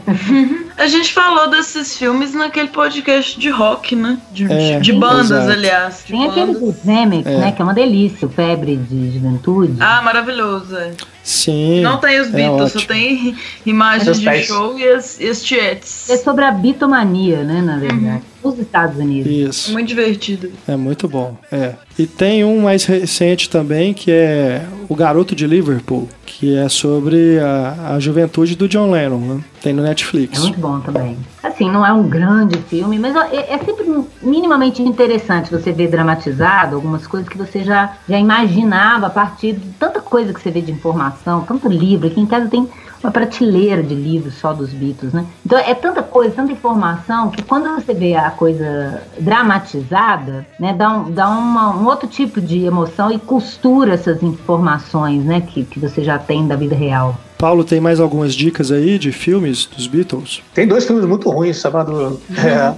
[0.77, 4.17] A gente falou desses filmes naquele podcast de rock, né?
[4.31, 5.51] De, É, de bandas, exato.
[5.51, 6.03] aliás.
[6.05, 6.62] De Tem aquele bandas.
[6.62, 7.38] do Zemeck, É.
[7.38, 7.51] né?
[7.53, 9.77] Que é uma delícia, o Febre de Juventude.
[9.79, 10.75] Ah, maravilhoso.
[10.75, 10.91] é.
[11.23, 11.81] Sim.
[11.81, 12.93] Não tem os é Beatles, só ótimo.
[12.93, 14.45] tem imagens de pés.
[14.45, 16.08] show e as, e as tietes.
[16.10, 17.62] É sobre a bitomania, né?
[17.62, 18.21] Na verdade.
[18.43, 19.31] Os Estados Unidos.
[19.31, 19.71] Isso.
[19.73, 20.51] Muito divertido.
[20.67, 21.36] É muito bom.
[21.51, 21.73] É.
[21.97, 27.39] E tem um mais recente também que é O Garoto de Liverpool, que é sobre
[27.39, 29.43] a, a juventude do John Lennon, né?
[29.61, 30.39] Tem no É Netflix.
[30.39, 31.17] muito bom também.
[31.47, 33.86] Assim, não é um grande filme, mas é, é sempre
[34.21, 39.67] minimamente interessante você ver dramatizado algumas coisas que você já, já imaginava a partir de
[39.73, 42.08] tanta coisa que você vê de informação, tanto livro.
[42.08, 42.67] Aqui em casa tem
[43.03, 45.25] uma prateleira de livros só dos Beatles, né?
[45.45, 50.89] Então é tanta coisa, tanta informação, que quando você vê a coisa dramatizada, né, dá,
[50.89, 55.79] um, dá uma, um outro tipo de emoção e costura essas informações, né, que, que
[55.79, 57.15] você já tem da vida real.
[57.45, 60.41] Paulo, tem mais algumas dicas aí de filmes dos Beatles?
[60.51, 62.73] Tem dois filmes muito ruins, chamado é,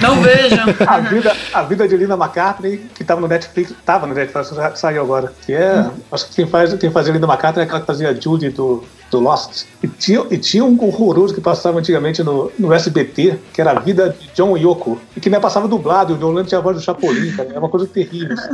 [0.00, 0.64] Não vejam.
[0.88, 5.02] a, vida, a Vida de Linda McCartney, que estava no Netflix, estava no Netflix, saiu
[5.02, 5.34] agora.
[5.44, 8.48] Que é, acho que quem, faz, quem fazia Linda McCartney é aquela que fazia Judy
[8.48, 9.64] do, do Lost.
[9.82, 13.80] E tinha, e tinha um horroroso que passava antigamente no, no SBT, que era a
[13.80, 16.62] vida de John Yoko, e que nem passava dublado, e o John Lennon tinha a
[16.62, 18.32] voz do Chapolin, cara, é uma coisa terrível.
[18.32, 18.48] assim.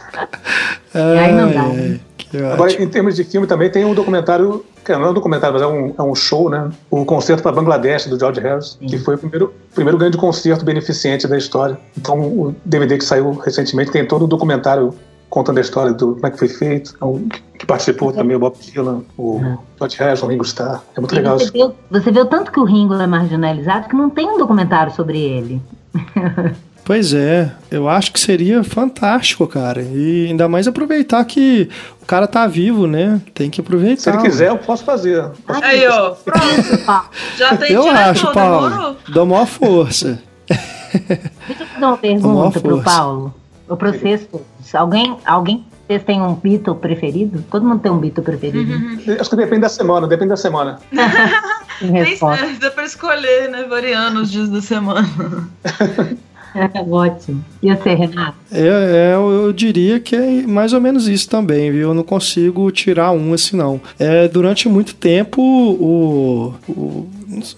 [0.94, 2.00] E aí não dá,
[2.32, 2.86] Que Agora, ótimo.
[2.86, 5.67] em termos de filme, também tem um documentário, que não é um documentário, mas é
[5.67, 6.70] um, é um show, né?
[6.89, 8.86] O Concerto para Bangladesh, do George Harrison, Sim.
[8.88, 11.78] que foi o primeiro, primeiro grande concerto beneficente da história.
[11.98, 14.94] Então, o DVD que saiu recentemente tem todo o documentário
[15.30, 16.94] contando a história do como é que foi feito,
[17.60, 19.41] que participou também o Bob Dylan, o
[19.78, 20.82] George Harrison, o Ringo Starr.
[20.96, 21.54] É muito E legal você, isso.
[21.89, 25.20] vê, você o tanto que o Ringo é marginalizado que não tem um documentário sobre
[25.20, 25.62] ele.
[26.84, 29.82] Pois é, eu acho que seria fantástico, cara.
[29.82, 31.70] E ainda mais aproveitar que
[32.02, 33.22] o cara tá vivo, né?
[33.34, 34.02] Tem que aproveitar.
[34.02, 35.24] Se ele quiser, eu posso fazer.
[35.46, 37.10] Posso Aí, ó, pronto.
[37.38, 38.70] Já tem Eu diretor, acho, Paulo.
[38.70, 38.98] demorou?
[39.13, 40.22] Dá maior força.
[40.50, 41.13] Deixa
[41.50, 42.84] eu fazer uma Uma pergunta pro força.
[42.84, 43.36] Paulo.
[43.70, 44.41] O processo.
[44.74, 47.44] Alguém, alguém vocês têm um Beatle preferido?
[47.52, 48.74] Todo mundo tem um Beatle preferido.
[49.20, 50.80] Acho que depende da semana, depende da semana.
[51.82, 53.63] Tem dá pra escolher, né?
[53.67, 55.10] Variando os dias da semana.
[56.90, 57.44] Ótimo.
[57.64, 58.38] E você, Renato?
[58.52, 58.60] É,
[59.12, 61.90] é, eu diria que é mais ou menos isso também, viu?
[61.90, 63.80] Eu não consigo tirar um assim, não.
[63.98, 67.08] É, durante muito tempo, o, o-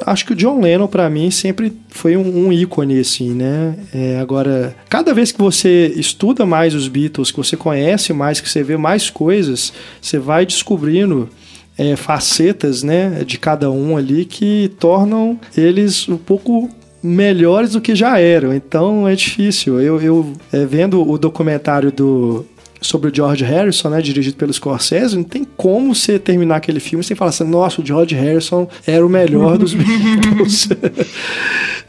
[0.06, 3.76] acho que o John Lennon, pra mim, sempre foi um, um ícone, assim, né?
[3.94, 8.50] É, agora, cada vez que você estuda mais os Beatles, que você conhece mais, que
[8.50, 11.30] você vê mais coisas, você vai descobrindo
[11.78, 16.70] é, facetas, né, de cada um ali que tornam eles um pouco
[17.04, 18.54] melhores do que já eram.
[18.54, 19.82] Então é difícil.
[19.82, 22.46] Eu, eu é, vendo o documentário do
[22.84, 27.04] sobre o George Harrison, né, dirigido pelo Scorsese, não tem como você terminar aquele filme
[27.04, 30.68] sem falar assim, nossa, o George Harrison era o melhor dos Beatles.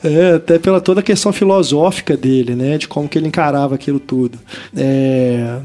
[0.06, 3.98] É, até pela toda a questão filosófica dele, né, de como que ele encarava aquilo
[3.98, 4.38] tudo.
[4.76, 5.60] É,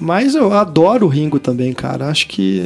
[0.00, 2.08] mas eu adoro o Ringo também, cara.
[2.08, 2.62] Acho que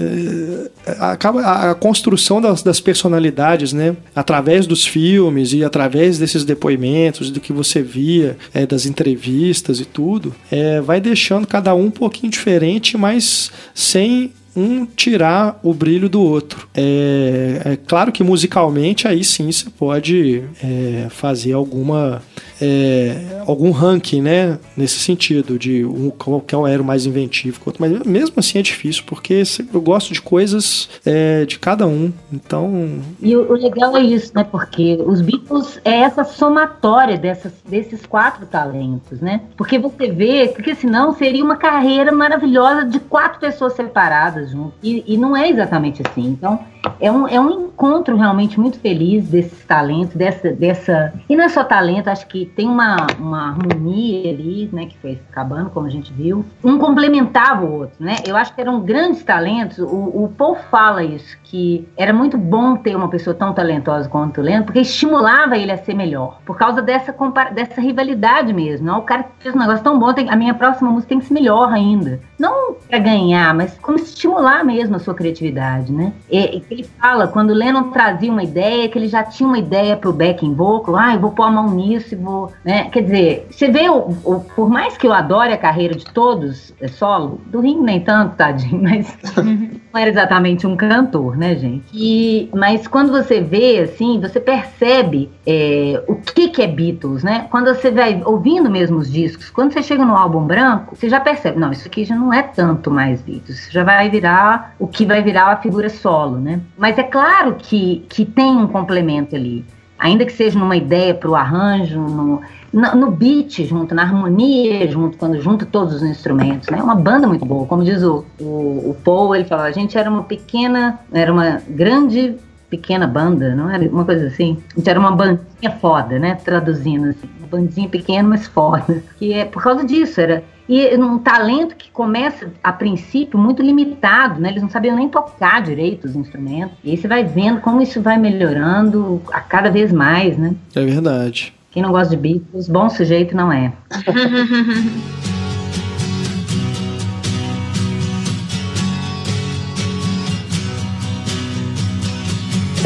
[0.86, 3.96] é, acaba a, a construção das, das personalidades, né?
[4.14, 9.84] Através dos filmes e através desses depoimentos, do que você via, é, das entrevistas e
[9.84, 16.08] tudo, é, vai deixando cada um um pouquinho diferente, mas sem um tirar o brilho
[16.08, 16.68] do outro.
[16.74, 22.22] É, é claro que musicalmente aí sim você pode é, fazer alguma
[22.60, 27.90] é, algum ranking, né, nesse sentido de um, qual, qual era o mais inventivo, mas
[28.04, 33.34] mesmo assim é difícil porque eu gosto de coisas é, de cada um, então E
[33.36, 34.44] o, o legal é isso, né?
[34.44, 39.42] Porque os Beatles é essa somatória dessas, desses quatro talentos, né?
[39.56, 44.74] Porque você vê, porque senão seria uma carreira maravilhosa de quatro pessoas separadas juntas.
[44.82, 46.26] E, e não é exatamente assim.
[46.26, 46.60] Então,
[47.00, 51.12] é um, é um encontro realmente muito feliz desses talentos, dessa, dessa.
[51.28, 54.86] E não é só talento, acho que tem uma, uma harmonia ali, né?
[54.86, 56.44] Que foi acabando, como a gente viu.
[56.62, 58.16] Um complementava o outro, né?
[58.26, 59.78] Eu acho que eram grandes talentos.
[59.78, 59.84] O,
[60.24, 64.44] o Paul fala isso, que era muito bom ter uma pessoa tão talentosa quanto o
[64.44, 66.40] Lennon, porque estimulava ele a ser melhor.
[66.44, 67.14] Por causa dessa,
[67.54, 68.86] dessa rivalidade mesmo.
[68.86, 68.98] Não?
[68.98, 71.34] O cara fez um negócio tão bom, tem- a minha próxima música tem que ser
[71.34, 72.20] melhor ainda.
[72.38, 76.12] Não pra ganhar, mas como estimular mesmo a sua criatividade, né?
[76.30, 79.96] E ele fala, quando o Lennon trazia uma ideia, que ele já tinha uma ideia
[79.96, 82.84] pro backing vocal, ah, eu vou pôr a mão nisso e vou, né?
[82.90, 86.72] Quer dizer, você vê, o, o- por mais que eu adore a carreira de todos,
[86.80, 89.16] é solo, do Ringo nem tanto, tadinho, mas
[89.94, 91.84] não era exatamente um cantor, né, gente?
[91.94, 97.46] E, mas quando você vê, assim, você percebe é, o que, que é Beatles, né?
[97.48, 101.20] Quando você vai ouvindo mesmo os discos, quando você chega no álbum branco, você já
[101.20, 105.06] percebe, não, isso aqui já não é tanto mais Beatles, já vai virar o que
[105.06, 106.60] vai virar a figura solo, né?
[106.76, 109.64] Mas é claro que, que tem um complemento ali.
[109.96, 112.42] Ainda que seja numa ideia para o arranjo, no,
[112.74, 116.78] no, beat junto, na harmonia junto, quando junta todos os instrumentos, né?
[116.78, 119.96] É uma banda muito boa, como diz o, o, o Paul, ele fala, a gente
[119.96, 122.34] era uma pequena, era uma grande
[122.68, 124.58] pequena banda, não era uma coisa assim?
[124.74, 126.34] A gente era uma bandinha foda, né?
[126.34, 129.02] Traduzindo assim, uma bandinha pequena, mas foda.
[129.18, 134.40] Que é por causa disso, era e um talento que começa a princípio muito limitado,
[134.40, 134.48] né?
[134.48, 136.76] Eles não sabiam nem tocar direito os instrumentos.
[136.82, 140.54] E aí você vai vendo como isso vai melhorando a cada vez mais, né?
[140.74, 141.54] é verdade.
[141.74, 143.72] Quem não gosta de Beatles, bom sujeito não é.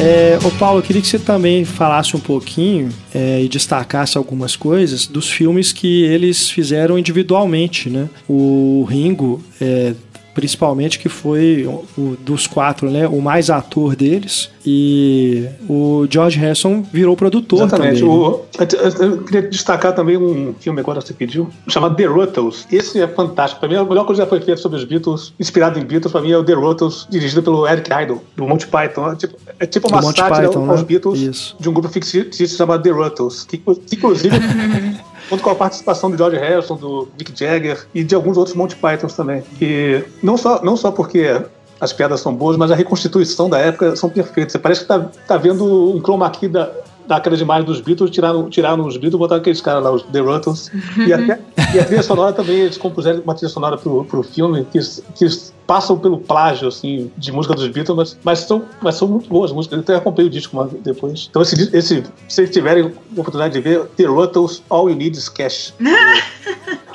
[0.00, 4.54] É, ô Paulo, eu queria que você também falasse um pouquinho é, e destacasse algumas
[4.54, 8.08] coisas dos filmes que eles fizeram individualmente, né?
[8.28, 9.94] O Ringo, é,
[10.38, 13.08] principalmente, que foi o, o dos quatro, né?
[13.08, 14.48] O mais ator deles.
[14.64, 18.00] E o George Harrison virou produtor Exatamente.
[18.00, 18.14] também.
[18.16, 18.24] né?
[18.24, 18.44] O-
[19.00, 22.66] eu- eu queria destacar também um filme agora que você pediu, chamado The Ruttles.
[22.70, 23.58] Esse é fantástico.
[23.60, 26.12] Para mim, a melhor coisa que já foi feita sobre os Beatles, inspirado em Beatles,
[26.12, 29.10] para mim é o The Ruttles, dirigido pelo Eric Idle, do Monty Python.
[29.10, 30.86] É tipo, é tipo uma sátira Python, aos né?
[30.86, 31.56] Beatles Isso.
[31.58, 34.36] de um grupo fictício chamado The Ruttles, que, que inclusive
[35.28, 38.76] conta com a participação do George Harrison, do Mick Jagger e de alguns outros Monty
[38.76, 39.42] Pythons também.
[39.60, 41.40] E não só, não só porque
[41.80, 44.52] as piadas são boas, mas a reconstituição da época são perfeitas.
[44.52, 46.70] Você parece que tá, tá vendo um chroma key da,
[47.08, 50.70] daquelas imagens dos Beatles, tiraram, tiraram os Beatles, botaram aqueles caras lá, os The Ruttles.
[51.06, 51.40] E, até,
[51.74, 54.78] e a trilha sonora também, eles compuseram uma trilha sonora pro, pro filme que,
[55.14, 55.26] que
[55.66, 59.50] passam pelo plágio, assim, de música dos Beatles, mas, mas, são, mas são muito boas
[59.50, 59.78] músicas.
[59.78, 61.26] Eu até acompanhei o disco depois.
[61.30, 65.28] Então, esse, esse, se vocês tiverem oportunidade de ver, The Ruttles, All You Need Is
[65.28, 65.74] Cash.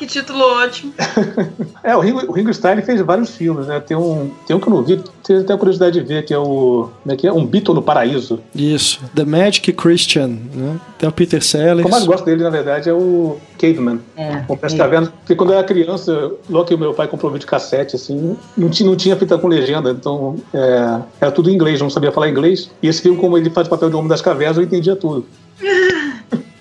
[0.03, 0.93] que título ótimo.
[1.83, 3.79] é, o Ringo, o Ringo Starr fez vários filmes, né?
[3.79, 6.37] Tem um, tem um que eu não vi, tenho até curiosidade de ver, que é
[6.37, 6.89] o.
[7.01, 7.31] Como é que é?
[7.31, 8.39] Um Beatle no Paraíso.
[8.53, 8.99] Isso.
[9.15, 10.79] The Magic Christian, né?
[10.97, 11.79] Tem o Peter Sellers.
[11.79, 13.99] O que eu mais gosto dele, na verdade, é o Caveman.
[14.17, 15.07] É, O Peste Caverna.
[15.19, 18.69] Porque quando eu era criança, logo que o meu pai comprou vídeo cassete, assim, não
[18.69, 22.11] tinha, não tinha fita com legenda, então é, era tudo em inglês, eu não sabia
[22.11, 22.69] falar inglês.
[22.81, 25.25] E esse filme, como ele faz o papel de homem das cavernas, eu entendia tudo.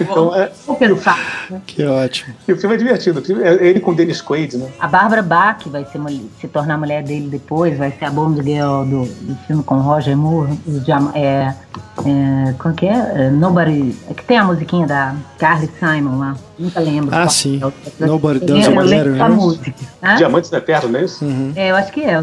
[0.00, 1.18] então, é, Vou pensar.
[1.50, 1.60] né?
[1.66, 2.34] Que ótimo.
[2.46, 3.22] e o filme é divertido.
[3.42, 4.68] É ele com o Dennis Quaid, né?
[4.78, 8.42] A Bárbara Bach vai ser mulher- se tornar mulher dele depois, vai ser a Bond
[8.42, 10.58] Girl do, do filme com Roger Moore.
[11.14, 11.54] é,
[12.06, 13.12] é, como que é?
[13.26, 13.94] É, Nobody.
[14.08, 16.36] É que tem a musiquinha da Carly Simon lá.
[16.58, 17.08] Nunca lembro.
[17.14, 17.58] Ah, qual sim.
[18.00, 19.34] é Nobody Does It Matter, da né?
[19.34, 19.72] música.
[20.02, 20.16] Hã?
[20.16, 21.24] Diamantes Eternos, não é isso?
[21.24, 21.52] Uhum.
[21.56, 22.22] É, eu acho que é.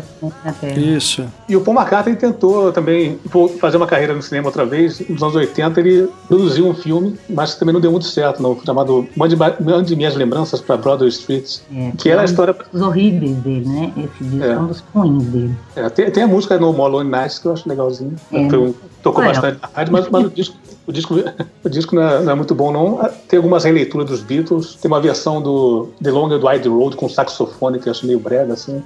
[0.77, 1.25] Isso.
[1.49, 4.99] E o Paul McCartney tentou também vo- fazer uma carreira no cinema outra vez.
[5.09, 9.07] Nos anos 80 ele produziu um filme, mas também não deu muito certo, não, chamado
[9.15, 12.55] Mande, Mande Minhas Lembranças para Broadway Street, É, que era a um história...
[12.71, 13.91] dos horríveis dele, né?
[13.97, 14.59] Esse disco é, É.
[14.59, 15.55] um dos ruins dele.
[15.75, 18.15] É, tem, tem a música no Molone Nights que eu acho legalzinho.
[18.31, 18.49] É.
[18.49, 18.73] Foi um-
[19.07, 19.41] tocou Legal.
[19.41, 21.15] bastante na rádio, mas, mas o disco, o disco,
[21.63, 23.09] o disco não, é, não é muito bom, não.
[23.27, 27.07] Tem algumas releituras dos Beatles, tem uma versão do The Long and Wide Road com
[27.07, 28.83] saxofone que eu acho meio brega, assim.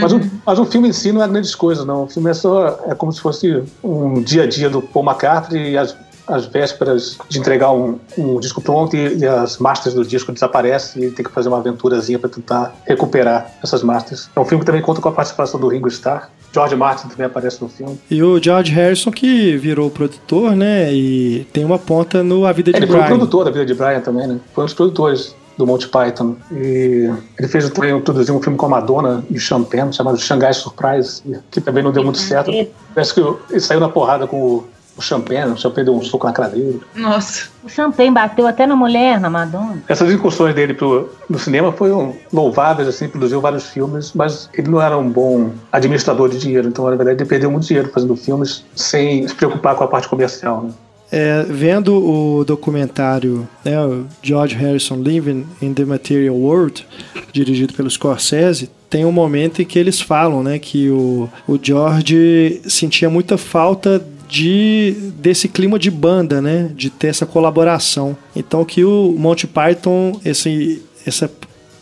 [0.00, 2.04] Mas, o, mas o filme em si não é grandes coisas, não.
[2.04, 2.78] O filme é só.
[2.86, 7.18] É como se fosse um dia a dia do Paul McCartney e as, as vésperas
[7.28, 11.14] de entregar um, um disco pronto e, e as masters do disco desaparecem e ele
[11.14, 14.30] tem que fazer uma aventurazinha para tentar recuperar essas masters.
[14.34, 16.30] É um filme que também conta com a participação do Ringo Starr.
[16.52, 17.98] George Martin também aparece no filme.
[18.10, 20.92] E o George Harrison que virou produtor, né?
[20.92, 23.16] E tem uma ponta no A Vida de Ele foi o Brian.
[23.16, 24.38] produtor da vida de Brian também, né?
[24.54, 26.36] Foi um dos produtores do Monty Python.
[26.50, 31.22] E ele fez também produziu um filme com a Madonna e Champagne, chamado Shanghai Surprise,
[31.50, 32.50] que também não deu muito certo.
[32.94, 34.64] Parece que ele saiu na porrada com o,
[34.96, 36.80] o Champagne, o Champagne deu um soco na cara dele.
[36.94, 37.48] Nossa.
[37.64, 39.82] O Champagne bateu até na mulher, na Madonna.
[39.88, 44.80] Essas incursões dele pro, no cinema foram louváveis, assim, produziu vários filmes, mas ele não
[44.80, 48.64] era um bom administrador de dinheiro, então na verdade ele perdeu muito dinheiro fazendo filmes
[48.74, 50.70] sem se preocupar com a parte comercial, né?
[51.14, 53.74] É, vendo o documentário, né,
[54.22, 56.86] George Harrison Living in the Material World,
[57.30, 62.62] dirigido pelo Scorsese, tem um momento em que eles falam, né, que o, o George
[62.66, 64.02] sentia muita falta
[64.32, 68.16] de desse clima de banda, né, de ter essa colaboração.
[68.34, 71.30] Então que o Monty Python, esse, essa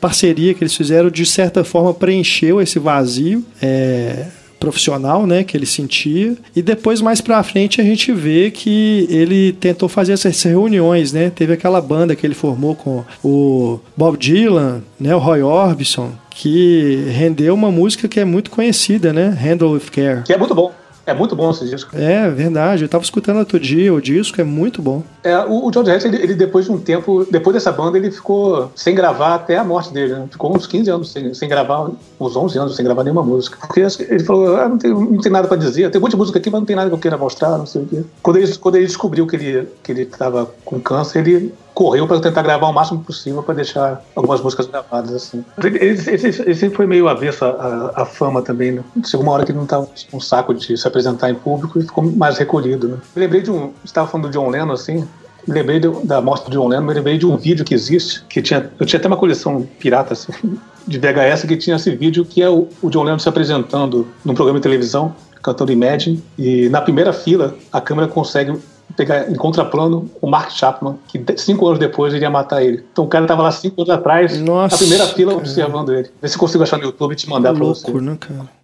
[0.00, 3.44] parceria que eles fizeram, de certa forma preencheu esse vazio.
[3.62, 4.26] É,
[4.58, 6.36] profissional, né, que ele sentia.
[6.54, 11.32] E depois mais pra frente a gente vê que ele tentou fazer essas reuniões, né?
[11.34, 17.06] Teve aquela banda que ele formou com o Bob Dylan, né, o Roy Orbison, que
[17.08, 19.30] rendeu uma música que é muito conhecida, né?
[19.30, 20.24] Handle with Care.
[20.24, 20.70] Que é muito bom.
[21.10, 21.90] É muito bom esse disco.
[21.96, 25.02] É verdade, eu tava escutando outro dia, o disco é muito bom.
[25.24, 28.12] É, o, o George Harrison, ele, ele, depois de um tempo, depois dessa banda, ele
[28.12, 30.28] ficou sem gravar até a morte dele, né?
[30.30, 33.58] Ficou uns 15 anos sem, sem gravar, uns 11 anos sem gravar nenhuma música.
[33.60, 36.16] Porque ele falou, ah, não, tem, não tem nada pra dizer, tem um monte de
[36.16, 38.02] música aqui, mas não tem nada que eu queira mostrar, não sei o quê.
[38.22, 42.20] Quando ele, quando ele descobriu que ele, que ele tava com câncer, ele correu para
[42.20, 45.42] tentar gravar o máximo possível para deixar algumas músicas gravadas assim.
[45.64, 48.84] Ele, ele, ele, sempre foi meio avesso à, fama também, né?
[49.02, 51.78] Chegou uma hora que ele não estava com um saco de se apresentar em público
[51.78, 52.98] e ficou mais recolhido, né?
[53.16, 55.08] Me lembrei de um, estava falando do John Lennon assim,
[55.48, 58.22] me lembrei de, da morte do John Lennon, me lembrei de um vídeo que existe,
[58.28, 60.34] que tinha, eu tinha até uma coleção pirata assim,
[60.86, 64.34] de VHS que tinha esse vídeo que é o, o John Lennon se apresentando num
[64.34, 68.52] programa de televisão cantando Imagine e na primeira fila a câmera consegue
[69.00, 72.84] pegar em contraplano o Mark Chapman, que cinco anos depois iria matar ele.
[72.92, 75.42] Então o cara tava lá cinco anos atrás, Nossa, na primeira fila, cara.
[75.42, 76.10] observando ele.
[76.20, 77.90] Vê se eu consigo achar no YouTube e te mandar pra você.
[77.90, 78.60] Louco, né, cara?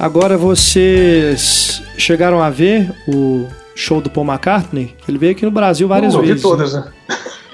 [0.00, 4.96] Agora vocês chegaram a ver o show do Paul McCartney?
[5.08, 6.42] Ele veio aqui no Brasil várias eu vi vezes.
[6.42, 6.84] todas, né?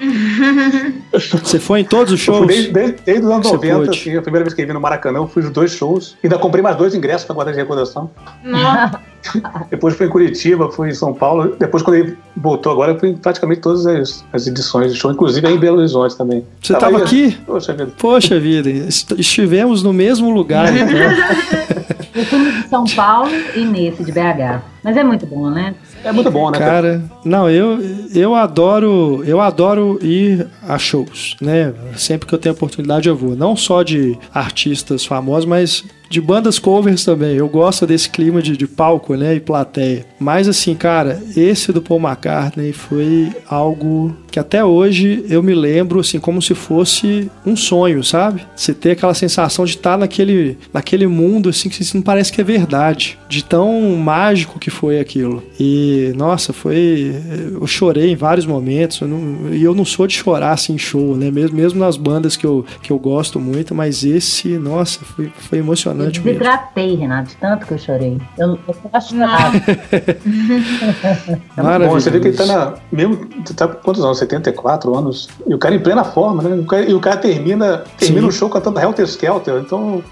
[1.13, 2.47] Você foi em todos os Eu fui shows?
[2.47, 3.89] desde, desde, desde os anos Você 90, pôde.
[3.99, 6.17] assim, a primeira vez que eu vi no Maracanã, eu fui os dois shows.
[6.23, 8.09] Ainda comprei mais dois ingressos pra guardar de recordação.
[9.69, 11.55] Depois foi em Curitiba, foi em São Paulo.
[11.57, 15.45] Depois, quando ele voltou agora, foi em praticamente todas as, as edições de show, inclusive
[15.47, 16.43] aí em Belo Horizonte também.
[16.61, 17.37] Você Tava estava aqui?
[17.45, 17.91] Poxa vida.
[17.97, 20.73] Poxa vida, est- estivemos no mesmo lugar.
[20.75, 20.87] Então.
[22.15, 24.61] Eu fui no de São Paulo e nesse de BH.
[24.83, 25.73] Mas é muito bom, né?
[26.03, 26.59] É muito bom, né?
[26.59, 27.79] Cara, não, eu,
[28.13, 31.73] eu adoro, eu adoro ir a shows, né?
[31.95, 36.59] Sempre que eu tenho oportunidade eu vou, não só de artistas famosos, mas de bandas
[36.59, 37.35] covers também.
[37.35, 40.05] Eu gosto desse clima de, de palco, né, e plateia.
[40.19, 45.99] Mas assim, cara, esse do Paul McCartney foi algo que até hoje eu me lembro
[45.99, 48.43] assim como se fosse um sonho, sabe?
[48.55, 52.43] Você ter aquela sensação de estar naquele naquele mundo assim que assim, parece que é
[52.43, 55.43] verdade, de tão mágico que foi aquilo.
[55.59, 57.15] E nossa, foi
[57.59, 60.77] eu chorei em vários momentos, eu não- e eu não sou de chorar assim em
[60.77, 61.31] show, né?
[61.31, 65.59] Mesmo mesmo nas bandas que eu, que eu gosto muito, mas esse, nossa, foi, foi
[66.03, 66.23] Eu mesmo.
[66.23, 68.19] desidratei, Renato, de tanto que eu chorei.
[68.37, 69.53] Eu, eu tava chorando.
[71.87, 72.73] Bom, você vê que ele tá na.
[72.91, 73.25] Mesmo.
[73.55, 74.17] Tá com quantos anos?
[74.17, 75.29] 74 anos.
[75.47, 76.55] E o cara em plena forma, né?
[76.55, 78.27] O cara- e o cara termina, termina Sim.
[78.27, 79.55] o show cantando Helter Skelter.
[79.59, 80.03] Então.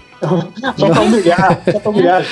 [0.76, 2.22] Só pra humilhar, só pra humilhar.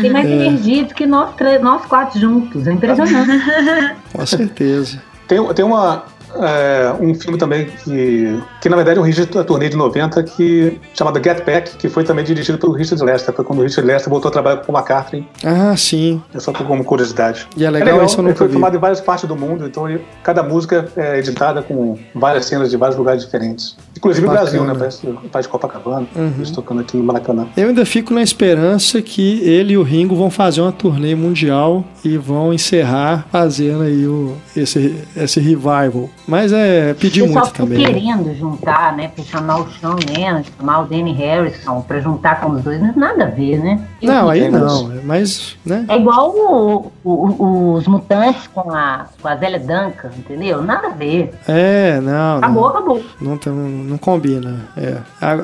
[0.00, 2.64] Tem mais energia do que nós, três, nós quatro juntos.
[2.68, 3.44] É impressionante.
[4.14, 5.02] Com certeza.
[5.26, 6.04] Tem, tem uma,
[6.36, 10.22] é, um filme também que, que na verdade é um registro da turnê de 90
[10.24, 13.34] que, chamado Get Back, que foi também dirigido pelo Richard Lester.
[13.34, 15.26] Foi quando o Richard Lester voltou a trabalhar com o McCartney.
[15.44, 16.22] Ah, sim.
[16.34, 17.46] É só como curiosidade.
[17.56, 18.52] E é legal, isso eu nunca foi vi.
[18.52, 22.70] filmado em várias partes do mundo, então ele- cada música é editada com várias cenas
[22.70, 23.76] de vários lugares diferentes.
[23.96, 24.42] Inclusive Bacana.
[24.42, 24.74] Brasil, né?
[24.76, 26.32] Parece o pai de Copacabana, Uhum.
[26.36, 27.46] eles tocando aqui no Maracanã.
[27.56, 31.84] Eu ainda fico na esperança que ele e o Ringo vão fazer uma turnê mundial
[32.04, 36.08] e vão encerrar fazendo aí o, esse, esse revival.
[36.26, 37.78] Mas é pedir muito também.
[37.78, 37.86] né?
[37.86, 39.08] querendo juntar, né?
[39.14, 42.80] Pra chamar o Sean Lennon, chamar o Danny Harrison, pra juntar com os dois.
[42.80, 43.80] Mas nada a ver, né?
[44.00, 44.90] Não, aí não.
[45.04, 45.84] Mas, né?
[45.88, 50.62] É igual o- o- os mutantes com a, com a Zélia Duncan, entendeu?
[50.62, 51.32] Nada a ver.
[51.48, 52.38] É, não.
[52.38, 52.70] Acabou, não.
[52.70, 53.02] acabou.
[53.20, 54.60] Não, tem- não combina.
[54.76, 54.96] É.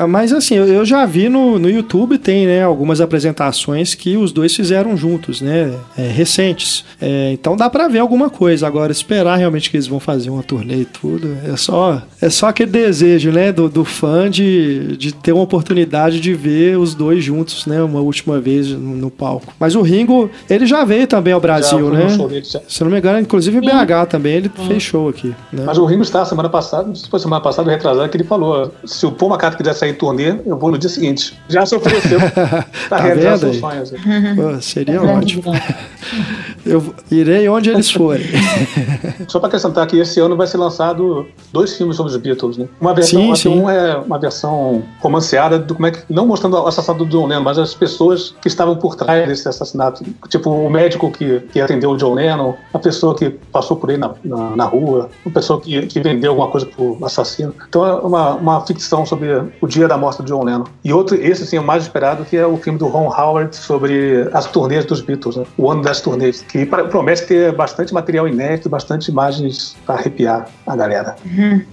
[0.09, 4.33] Mas assim, eu- eu já vi no, no YouTube, tem né, algumas apresentações que os
[4.33, 5.73] dois fizeram juntos, né?
[5.97, 6.85] é, recentes.
[7.01, 8.67] É, então dá pra ver alguma coisa.
[8.67, 12.49] Agora, esperar realmente que eles vão fazer uma turnê e tudo, é só, é só
[12.49, 17.23] aquele desejo, né, do, do fã de, de ter uma oportunidade de ver os dois
[17.23, 17.83] juntos, né?
[17.83, 19.53] Uma última vez no, no palco.
[19.59, 22.07] Mas o Ringo, ele já veio também ao Brasil, né?
[22.29, 22.45] dele.
[22.45, 23.67] Se eu não me engano, inclusive em Sim.
[23.67, 25.35] BH também, ele fez show aqui.
[25.53, 25.65] Né?
[25.65, 28.17] Mas o Ringo está semana passada, não sei se foi semana passada ou retrasada, que
[28.17, 31.39] ele falou: se o Paul McCartney quiser sair em turnê, eu vou no dia seguinte.
[31.49, 32.19] Já se ofereceu
[32.89, 33.91] Tá realizar vendo seus sonhos.
[33.91, 35.53] Pô, seria Grande ótimo.
[36.69, 38.27] Eu irei onde eles forem.
[39.27, 42.69] Só para acrescentar que esse ano vai ser lançado dois filmes sobre os Beatles, né?
[42.81, 43.49] Uma versão, Sim, sim.
[43.49, 47.27] um é uma versão romanceada do como é que não mostrando o assassinato do John
[47.27, 51.61] Lennon, mas as pessoas que estavam por trás desse assassinato, tipo o médico que, que
[51.61, 55.31] atendeu o John Lennon, a pessoa que passou por ele na, na, na rua, a
[55.31, 57.55] pessoa que, que vendeu alguma coisa pro assassino.
[57.69, 59.29] Então é uma, uma ficção sobre
[59.61, 60.65] o dia da morte do John Lennon.
[60.85, 63.57] E outro, esse sim é o mais esperado, que é o filme do Ron Howard
[63.57, 65.45] sobre as turnês dos Beatles, né?
[65.57, 70.49] o ano das turnês, que pra- promete ter bastante material inédito, bastante imagens para arrepiar
[70.67, 71.17] a galera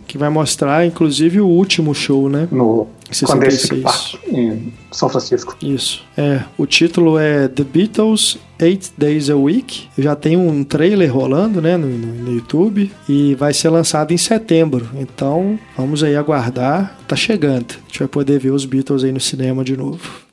[0.08, 2.48] Que vai mostrar, inclusive, o último show, né?
[2.52, 3.30] no 66.
[3.70, 5.56] Clandestino Park, em São Francisco.
[5.62, 6.04] Isso.
[6.18, 9.88] É, o título é The Beatles Eight Days a Week.
[9.98, 14.18] Já tem um trailer rolando, né, no, no- no YouTube e vai ser lançado em
[14.18, 14.90] setembro.
[14.96, 16.98] Então, vamos aí aguardar.
[17.08, 17.76] Tá chegando.
[17.76, 20.25] A gente vai poder ver os Beatles aí no cinema de novo.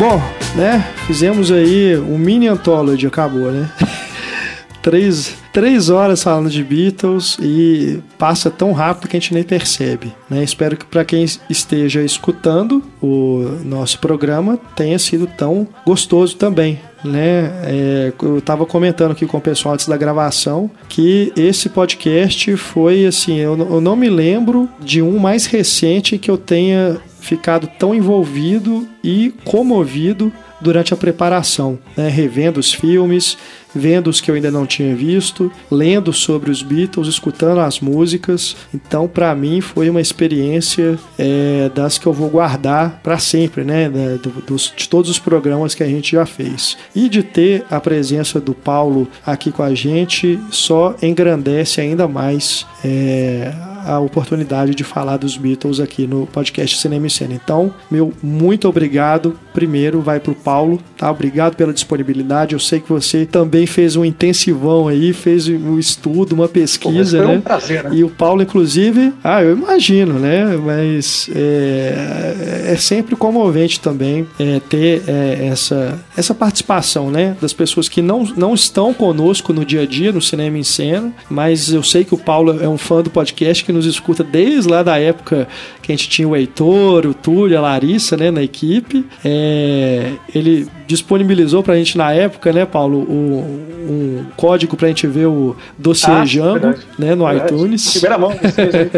[0.00, 0.18] Bom,
[0.56, 0.82] né?
[1.06, 3.70] Fizemos aí um mini anthology, acabou, né?
[4.80, 10.10] três, três horas falando de Beatles e passa tão rápido que a gente nem percebe.
[10.30, 10.42] Né?
[10.42, 16.80] Espero que para quem esteja escutando o nosso programa tenha sido tão gostoso também.
[17.04, 17.50] Né?
[17.64, 23.06] É, eu estava comentando aqui com o pessoal antes da gravação que esse podcast foi
[23.06, 27.94] assim, eu, eu não me lembro de um mais recente que eu tenha ficado tão
[27.94, 32.08] envolvido e comovido durante a preparação, né?
[32.08, 33.36] revendo os filmes,
[33.74, 38.56] vendo os que eu ainda não tinha visto, lendo sobre os Beatles, escutando as músicas.
[38.74, 43.88] Então, para mim, foi uma experiência é, das que eu vou guardar para sempre, né?
[43.88, 46.76] da- do- dos- de todos os programas que a gente já fez.
[46.94, 52.66] E de ter a presença do Paulo aqui com a gente só engrandece ainda mais
[52.84, 53.52] é,
[53.84, 57.34] a oportunidade de falar dos Beatles aqui no podcast Cinema e Cena.
[57.34, 59.38] Então, meu muito obrigado.
[59.52, 61.10] Primeiro vai pro Paulo, tá?
[61.10, 62.54] Obrigado pela disponibilidade.
[62.54, 67.24] Eu sei que você também fez um intensivão aí, fez um estudo, uma pesquisa, Pô,
[67.24, 67.38] foi né?
[67.38, 67.90] um prazer, né?
[67.94, 70.56] E o Paulo, inclusive, ah, eu imagino, né?
[70.56, 77.36] Mas é, é sempre comovente também é, ter é, essa, essa participação, né?
[77.40, 81.12] Das pessoas que não, não estão conosco no dia a dia, no Cinema em Cena,
[81.28, 84.68] mas eu sei que o Paulo é um fã do podcast que nos escuta desde
[84.68, 85.46] lá da época
[85.80, 88.30] que a gente tinha o Heitor, o Túlio, a Larissa, né?
[88.30, 89.06] Na equipe.
[89.24, 95.26] É, ele disponibilizou pra gente na época, né, Paulo, o, um código pra gente ver
[95.26, 96.80] o dossiê Ah, Django, verdade.
[96.98, 97.54] né, no Verdade.
[97.54, 97.92] iTunes.
[97.92, 98.90] Primeira mão, vocês aí.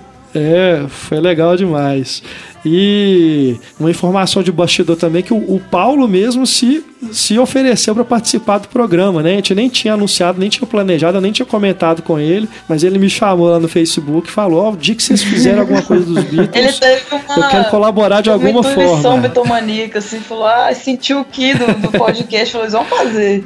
[0.32, 2.22] É, foi legal demais.
[2.64, 8.04] E uma informação de bastidor também que o, o Paulo mesmo se, se ofereceu para
[8.04, 9.32] participar do programa, né?
[9.32, 12.82] A gente nem tinha anunciado, nem tinha planejado, eu nem tinha comentado com ele, mas
[12.84, 15.82] ele me chamou lá no Facebook e falou: Ó, o dia que vocês fizeram alguma
[15.82, 17.46] coisa dos Ele Beatles, teve uma.
[17.46, 19.18] eu quero colaborar de uma alguma forma.
[19.18, 23.44] bitomaníaca, assim, falou, ah, sentiu o que do, do podcast, falou, eles vão fazer.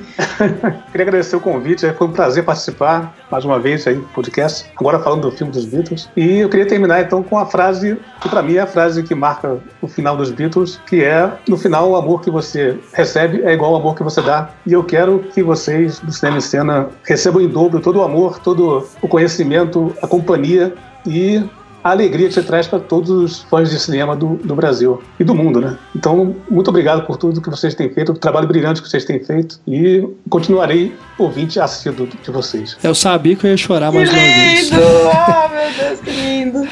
[0.93, 4.99] Queria agradecer o convite, foi um prazer participar mais uma vez aí do podcast, agora
[5.01, 6.09] falando do filme dos Beatles.
[6.17, 9.15] E eu queria terminar então com a frase que para mim é a frase que
[9.15, 13.53] marca o final dos Beatles, que é no final o amor que você recebe é
[13.53, 14.51] igual ao amor que você dá.
[14.67, 18.39] E eu quero que vocês do Cinema e Cena recebam em dobro todo o amor,
[18.39, 20.75] todo o conhecimento, a companhia
[21.07, 21.43] e
[21.83, 25.25] a alegria que você traz para todos os fãs de cinema do, do Brasil e
[25.25, 25.77] do mundo, né?
[25.95, 29.23] Então, muito obrigado por tudo que vocês têm feito, o trabalho brilhante que vocês têm
[29.23, 32.79] feito e continuarei ouvinte assíduo de vocês.
[32.83, 34.71] Eu sabia que eu ia chorar Que mais uma vez.
[34.71, 34.83] lindo!
[35.13, 36.69] Ah, meu Deus, que lindo!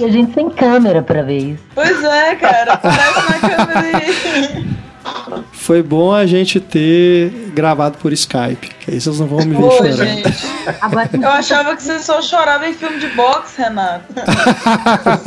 [0.00, 1.62] E a gente sem câmera pra ver isso.
[1.74, 4.80] Pois é, cara, aparece na câmera aí.
[5.52, 9.60] Foi bom a gente ter gravado por Skype, que aí vocês não vão me ver
[9.60, 11.22] Pô, chorando.
[11.22, 14.06] Eu achava que você só chorava em filme de boxe, Renato.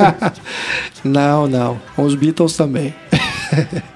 [1.04, 1.80] não, não.
[1.94, 2.92] Com os Beatles também.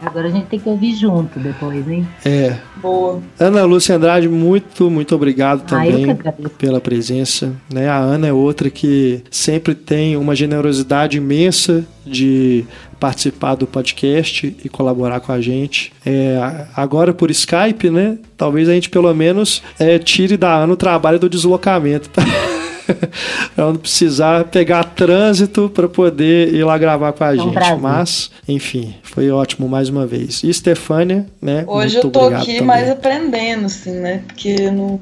[0.00, 2.06] agora a gente tem que ouvir junto depois, hein?
[2.24, 2.56] É.
[2.76, 3.20] Boa.
[3.38, 6.50] Ana Lúcia Andrade, muito, muito obrigado Ah, também agradeço.
[6.50, 7.52] pela presença.
[7.72, 7.88] Né?
[7.88, 12.64] A Ana é outra que sempre tem uma generosidade imensa de
[12.98, 15.92] participar do podcast e colaborar com a gente.
[16.04, 16.38] É,
[16.74, 18.18] agora por Skype, né?
[18.36, 22.10] Talvez a gente pelo menos é, tire da Ana o trabalho do deslocamento.
[23.54, 27.52] Pra não precisar pegar trânsito para poder ir lá gravar com a um gente.
[27.54, 27.78] prazer.
[27.78, 30.42] Mas, enfim, foi ótimo mais uma vez.
[30.42, 31.64] E Stefânia, né?
[31.66, 32.62] Hoje muito eu tô aqui também.
[32.62, 34.22] mais aprendendo, assim, né?
[34.26, 35.00] Porque eu não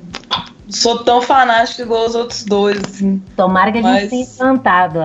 [0.69, 3.23] sou tão fanático igual os outros dois, assim.
[3.37, 5.05] Tomara que a gente Mas- tenha plantado a,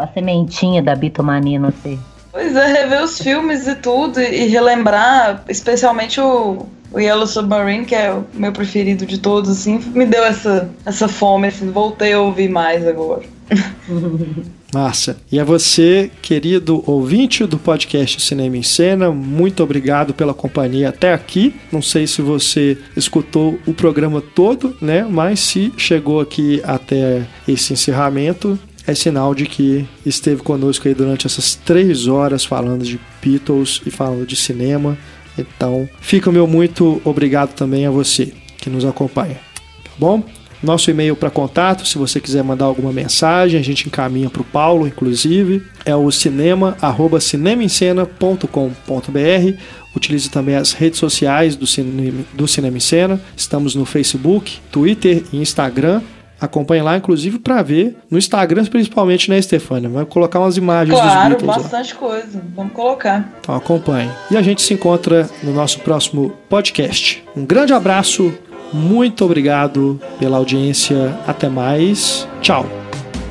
[0.00, 1.98] a- a sementinha da bitomania no você.
[2.30, 7.84] Pois é, rever os filmes e tudo, e e relembrar, especialmente o, o Yellow Submarine,
[7.84, 12.12] que é o meu preferido de todos, assim, me deu essa, essa fome, assim, voltei
[12.12, 13.22] a ouvir mais agora.
[14.72, 15.16] Massa.
[15.30, 21.12] E a você, querido ouvinte do podcast Cinema em Cena, muito obrigado pela companhia até
[21.12, 21.54] aqui.
[21.70, 25.06] Não sei se você escutou o programa todo, né?
[25.08, 31.26] Mas se chegou aqui até esse encerramento, é sinal de que esteve conosco aí durante
[31.26, 34.98] essas três horas falando de Beatles e falando de cinema.
[35.38, 39.36] Então, fica o meu muito obrigado também a você que nos acompanha.
[39.84, 40.22] Tá bom?
[40.62, 44.46] Nosso e-mail para contato, se você quiser mandar alguma mensagem, a gente encaminha para o
[44.46, 49.58] Paulo, inclusive, é o cinema, arroba cinemaencena.com.br.
[49.94, 53.20] Utilize também as redes sociais do Cinema, do Cinema em Cena.
[53.36, 56.00] Estamos no Facebook, Twitter e Instagram.
[56.40, 59.88] Acompanhe lá, inclusive, para ver no Instagram, principalmente, né, Stefania?
[59.88, 61.54] Vai colocar umas imagens dos Claro, Beatles lá.
[61.58, 62.42] bastante coisa.
[62.54, 63.32] Vamos colocar.
[63.40, 64.10] Então acompanhe.
[64.30, 67.24] E a gente se encontra no nosso próximo podcast.
[67.36, 68.34] Um grande abraço,
[68.72, 71.16] muito obrigado pela audiência.
[71.26, 72.28] Até mais.
[72.42, 72.66] Tchau.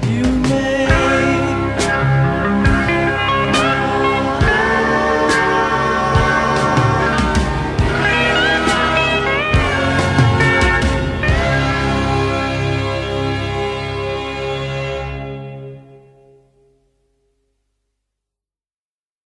[0.06, 0.63] You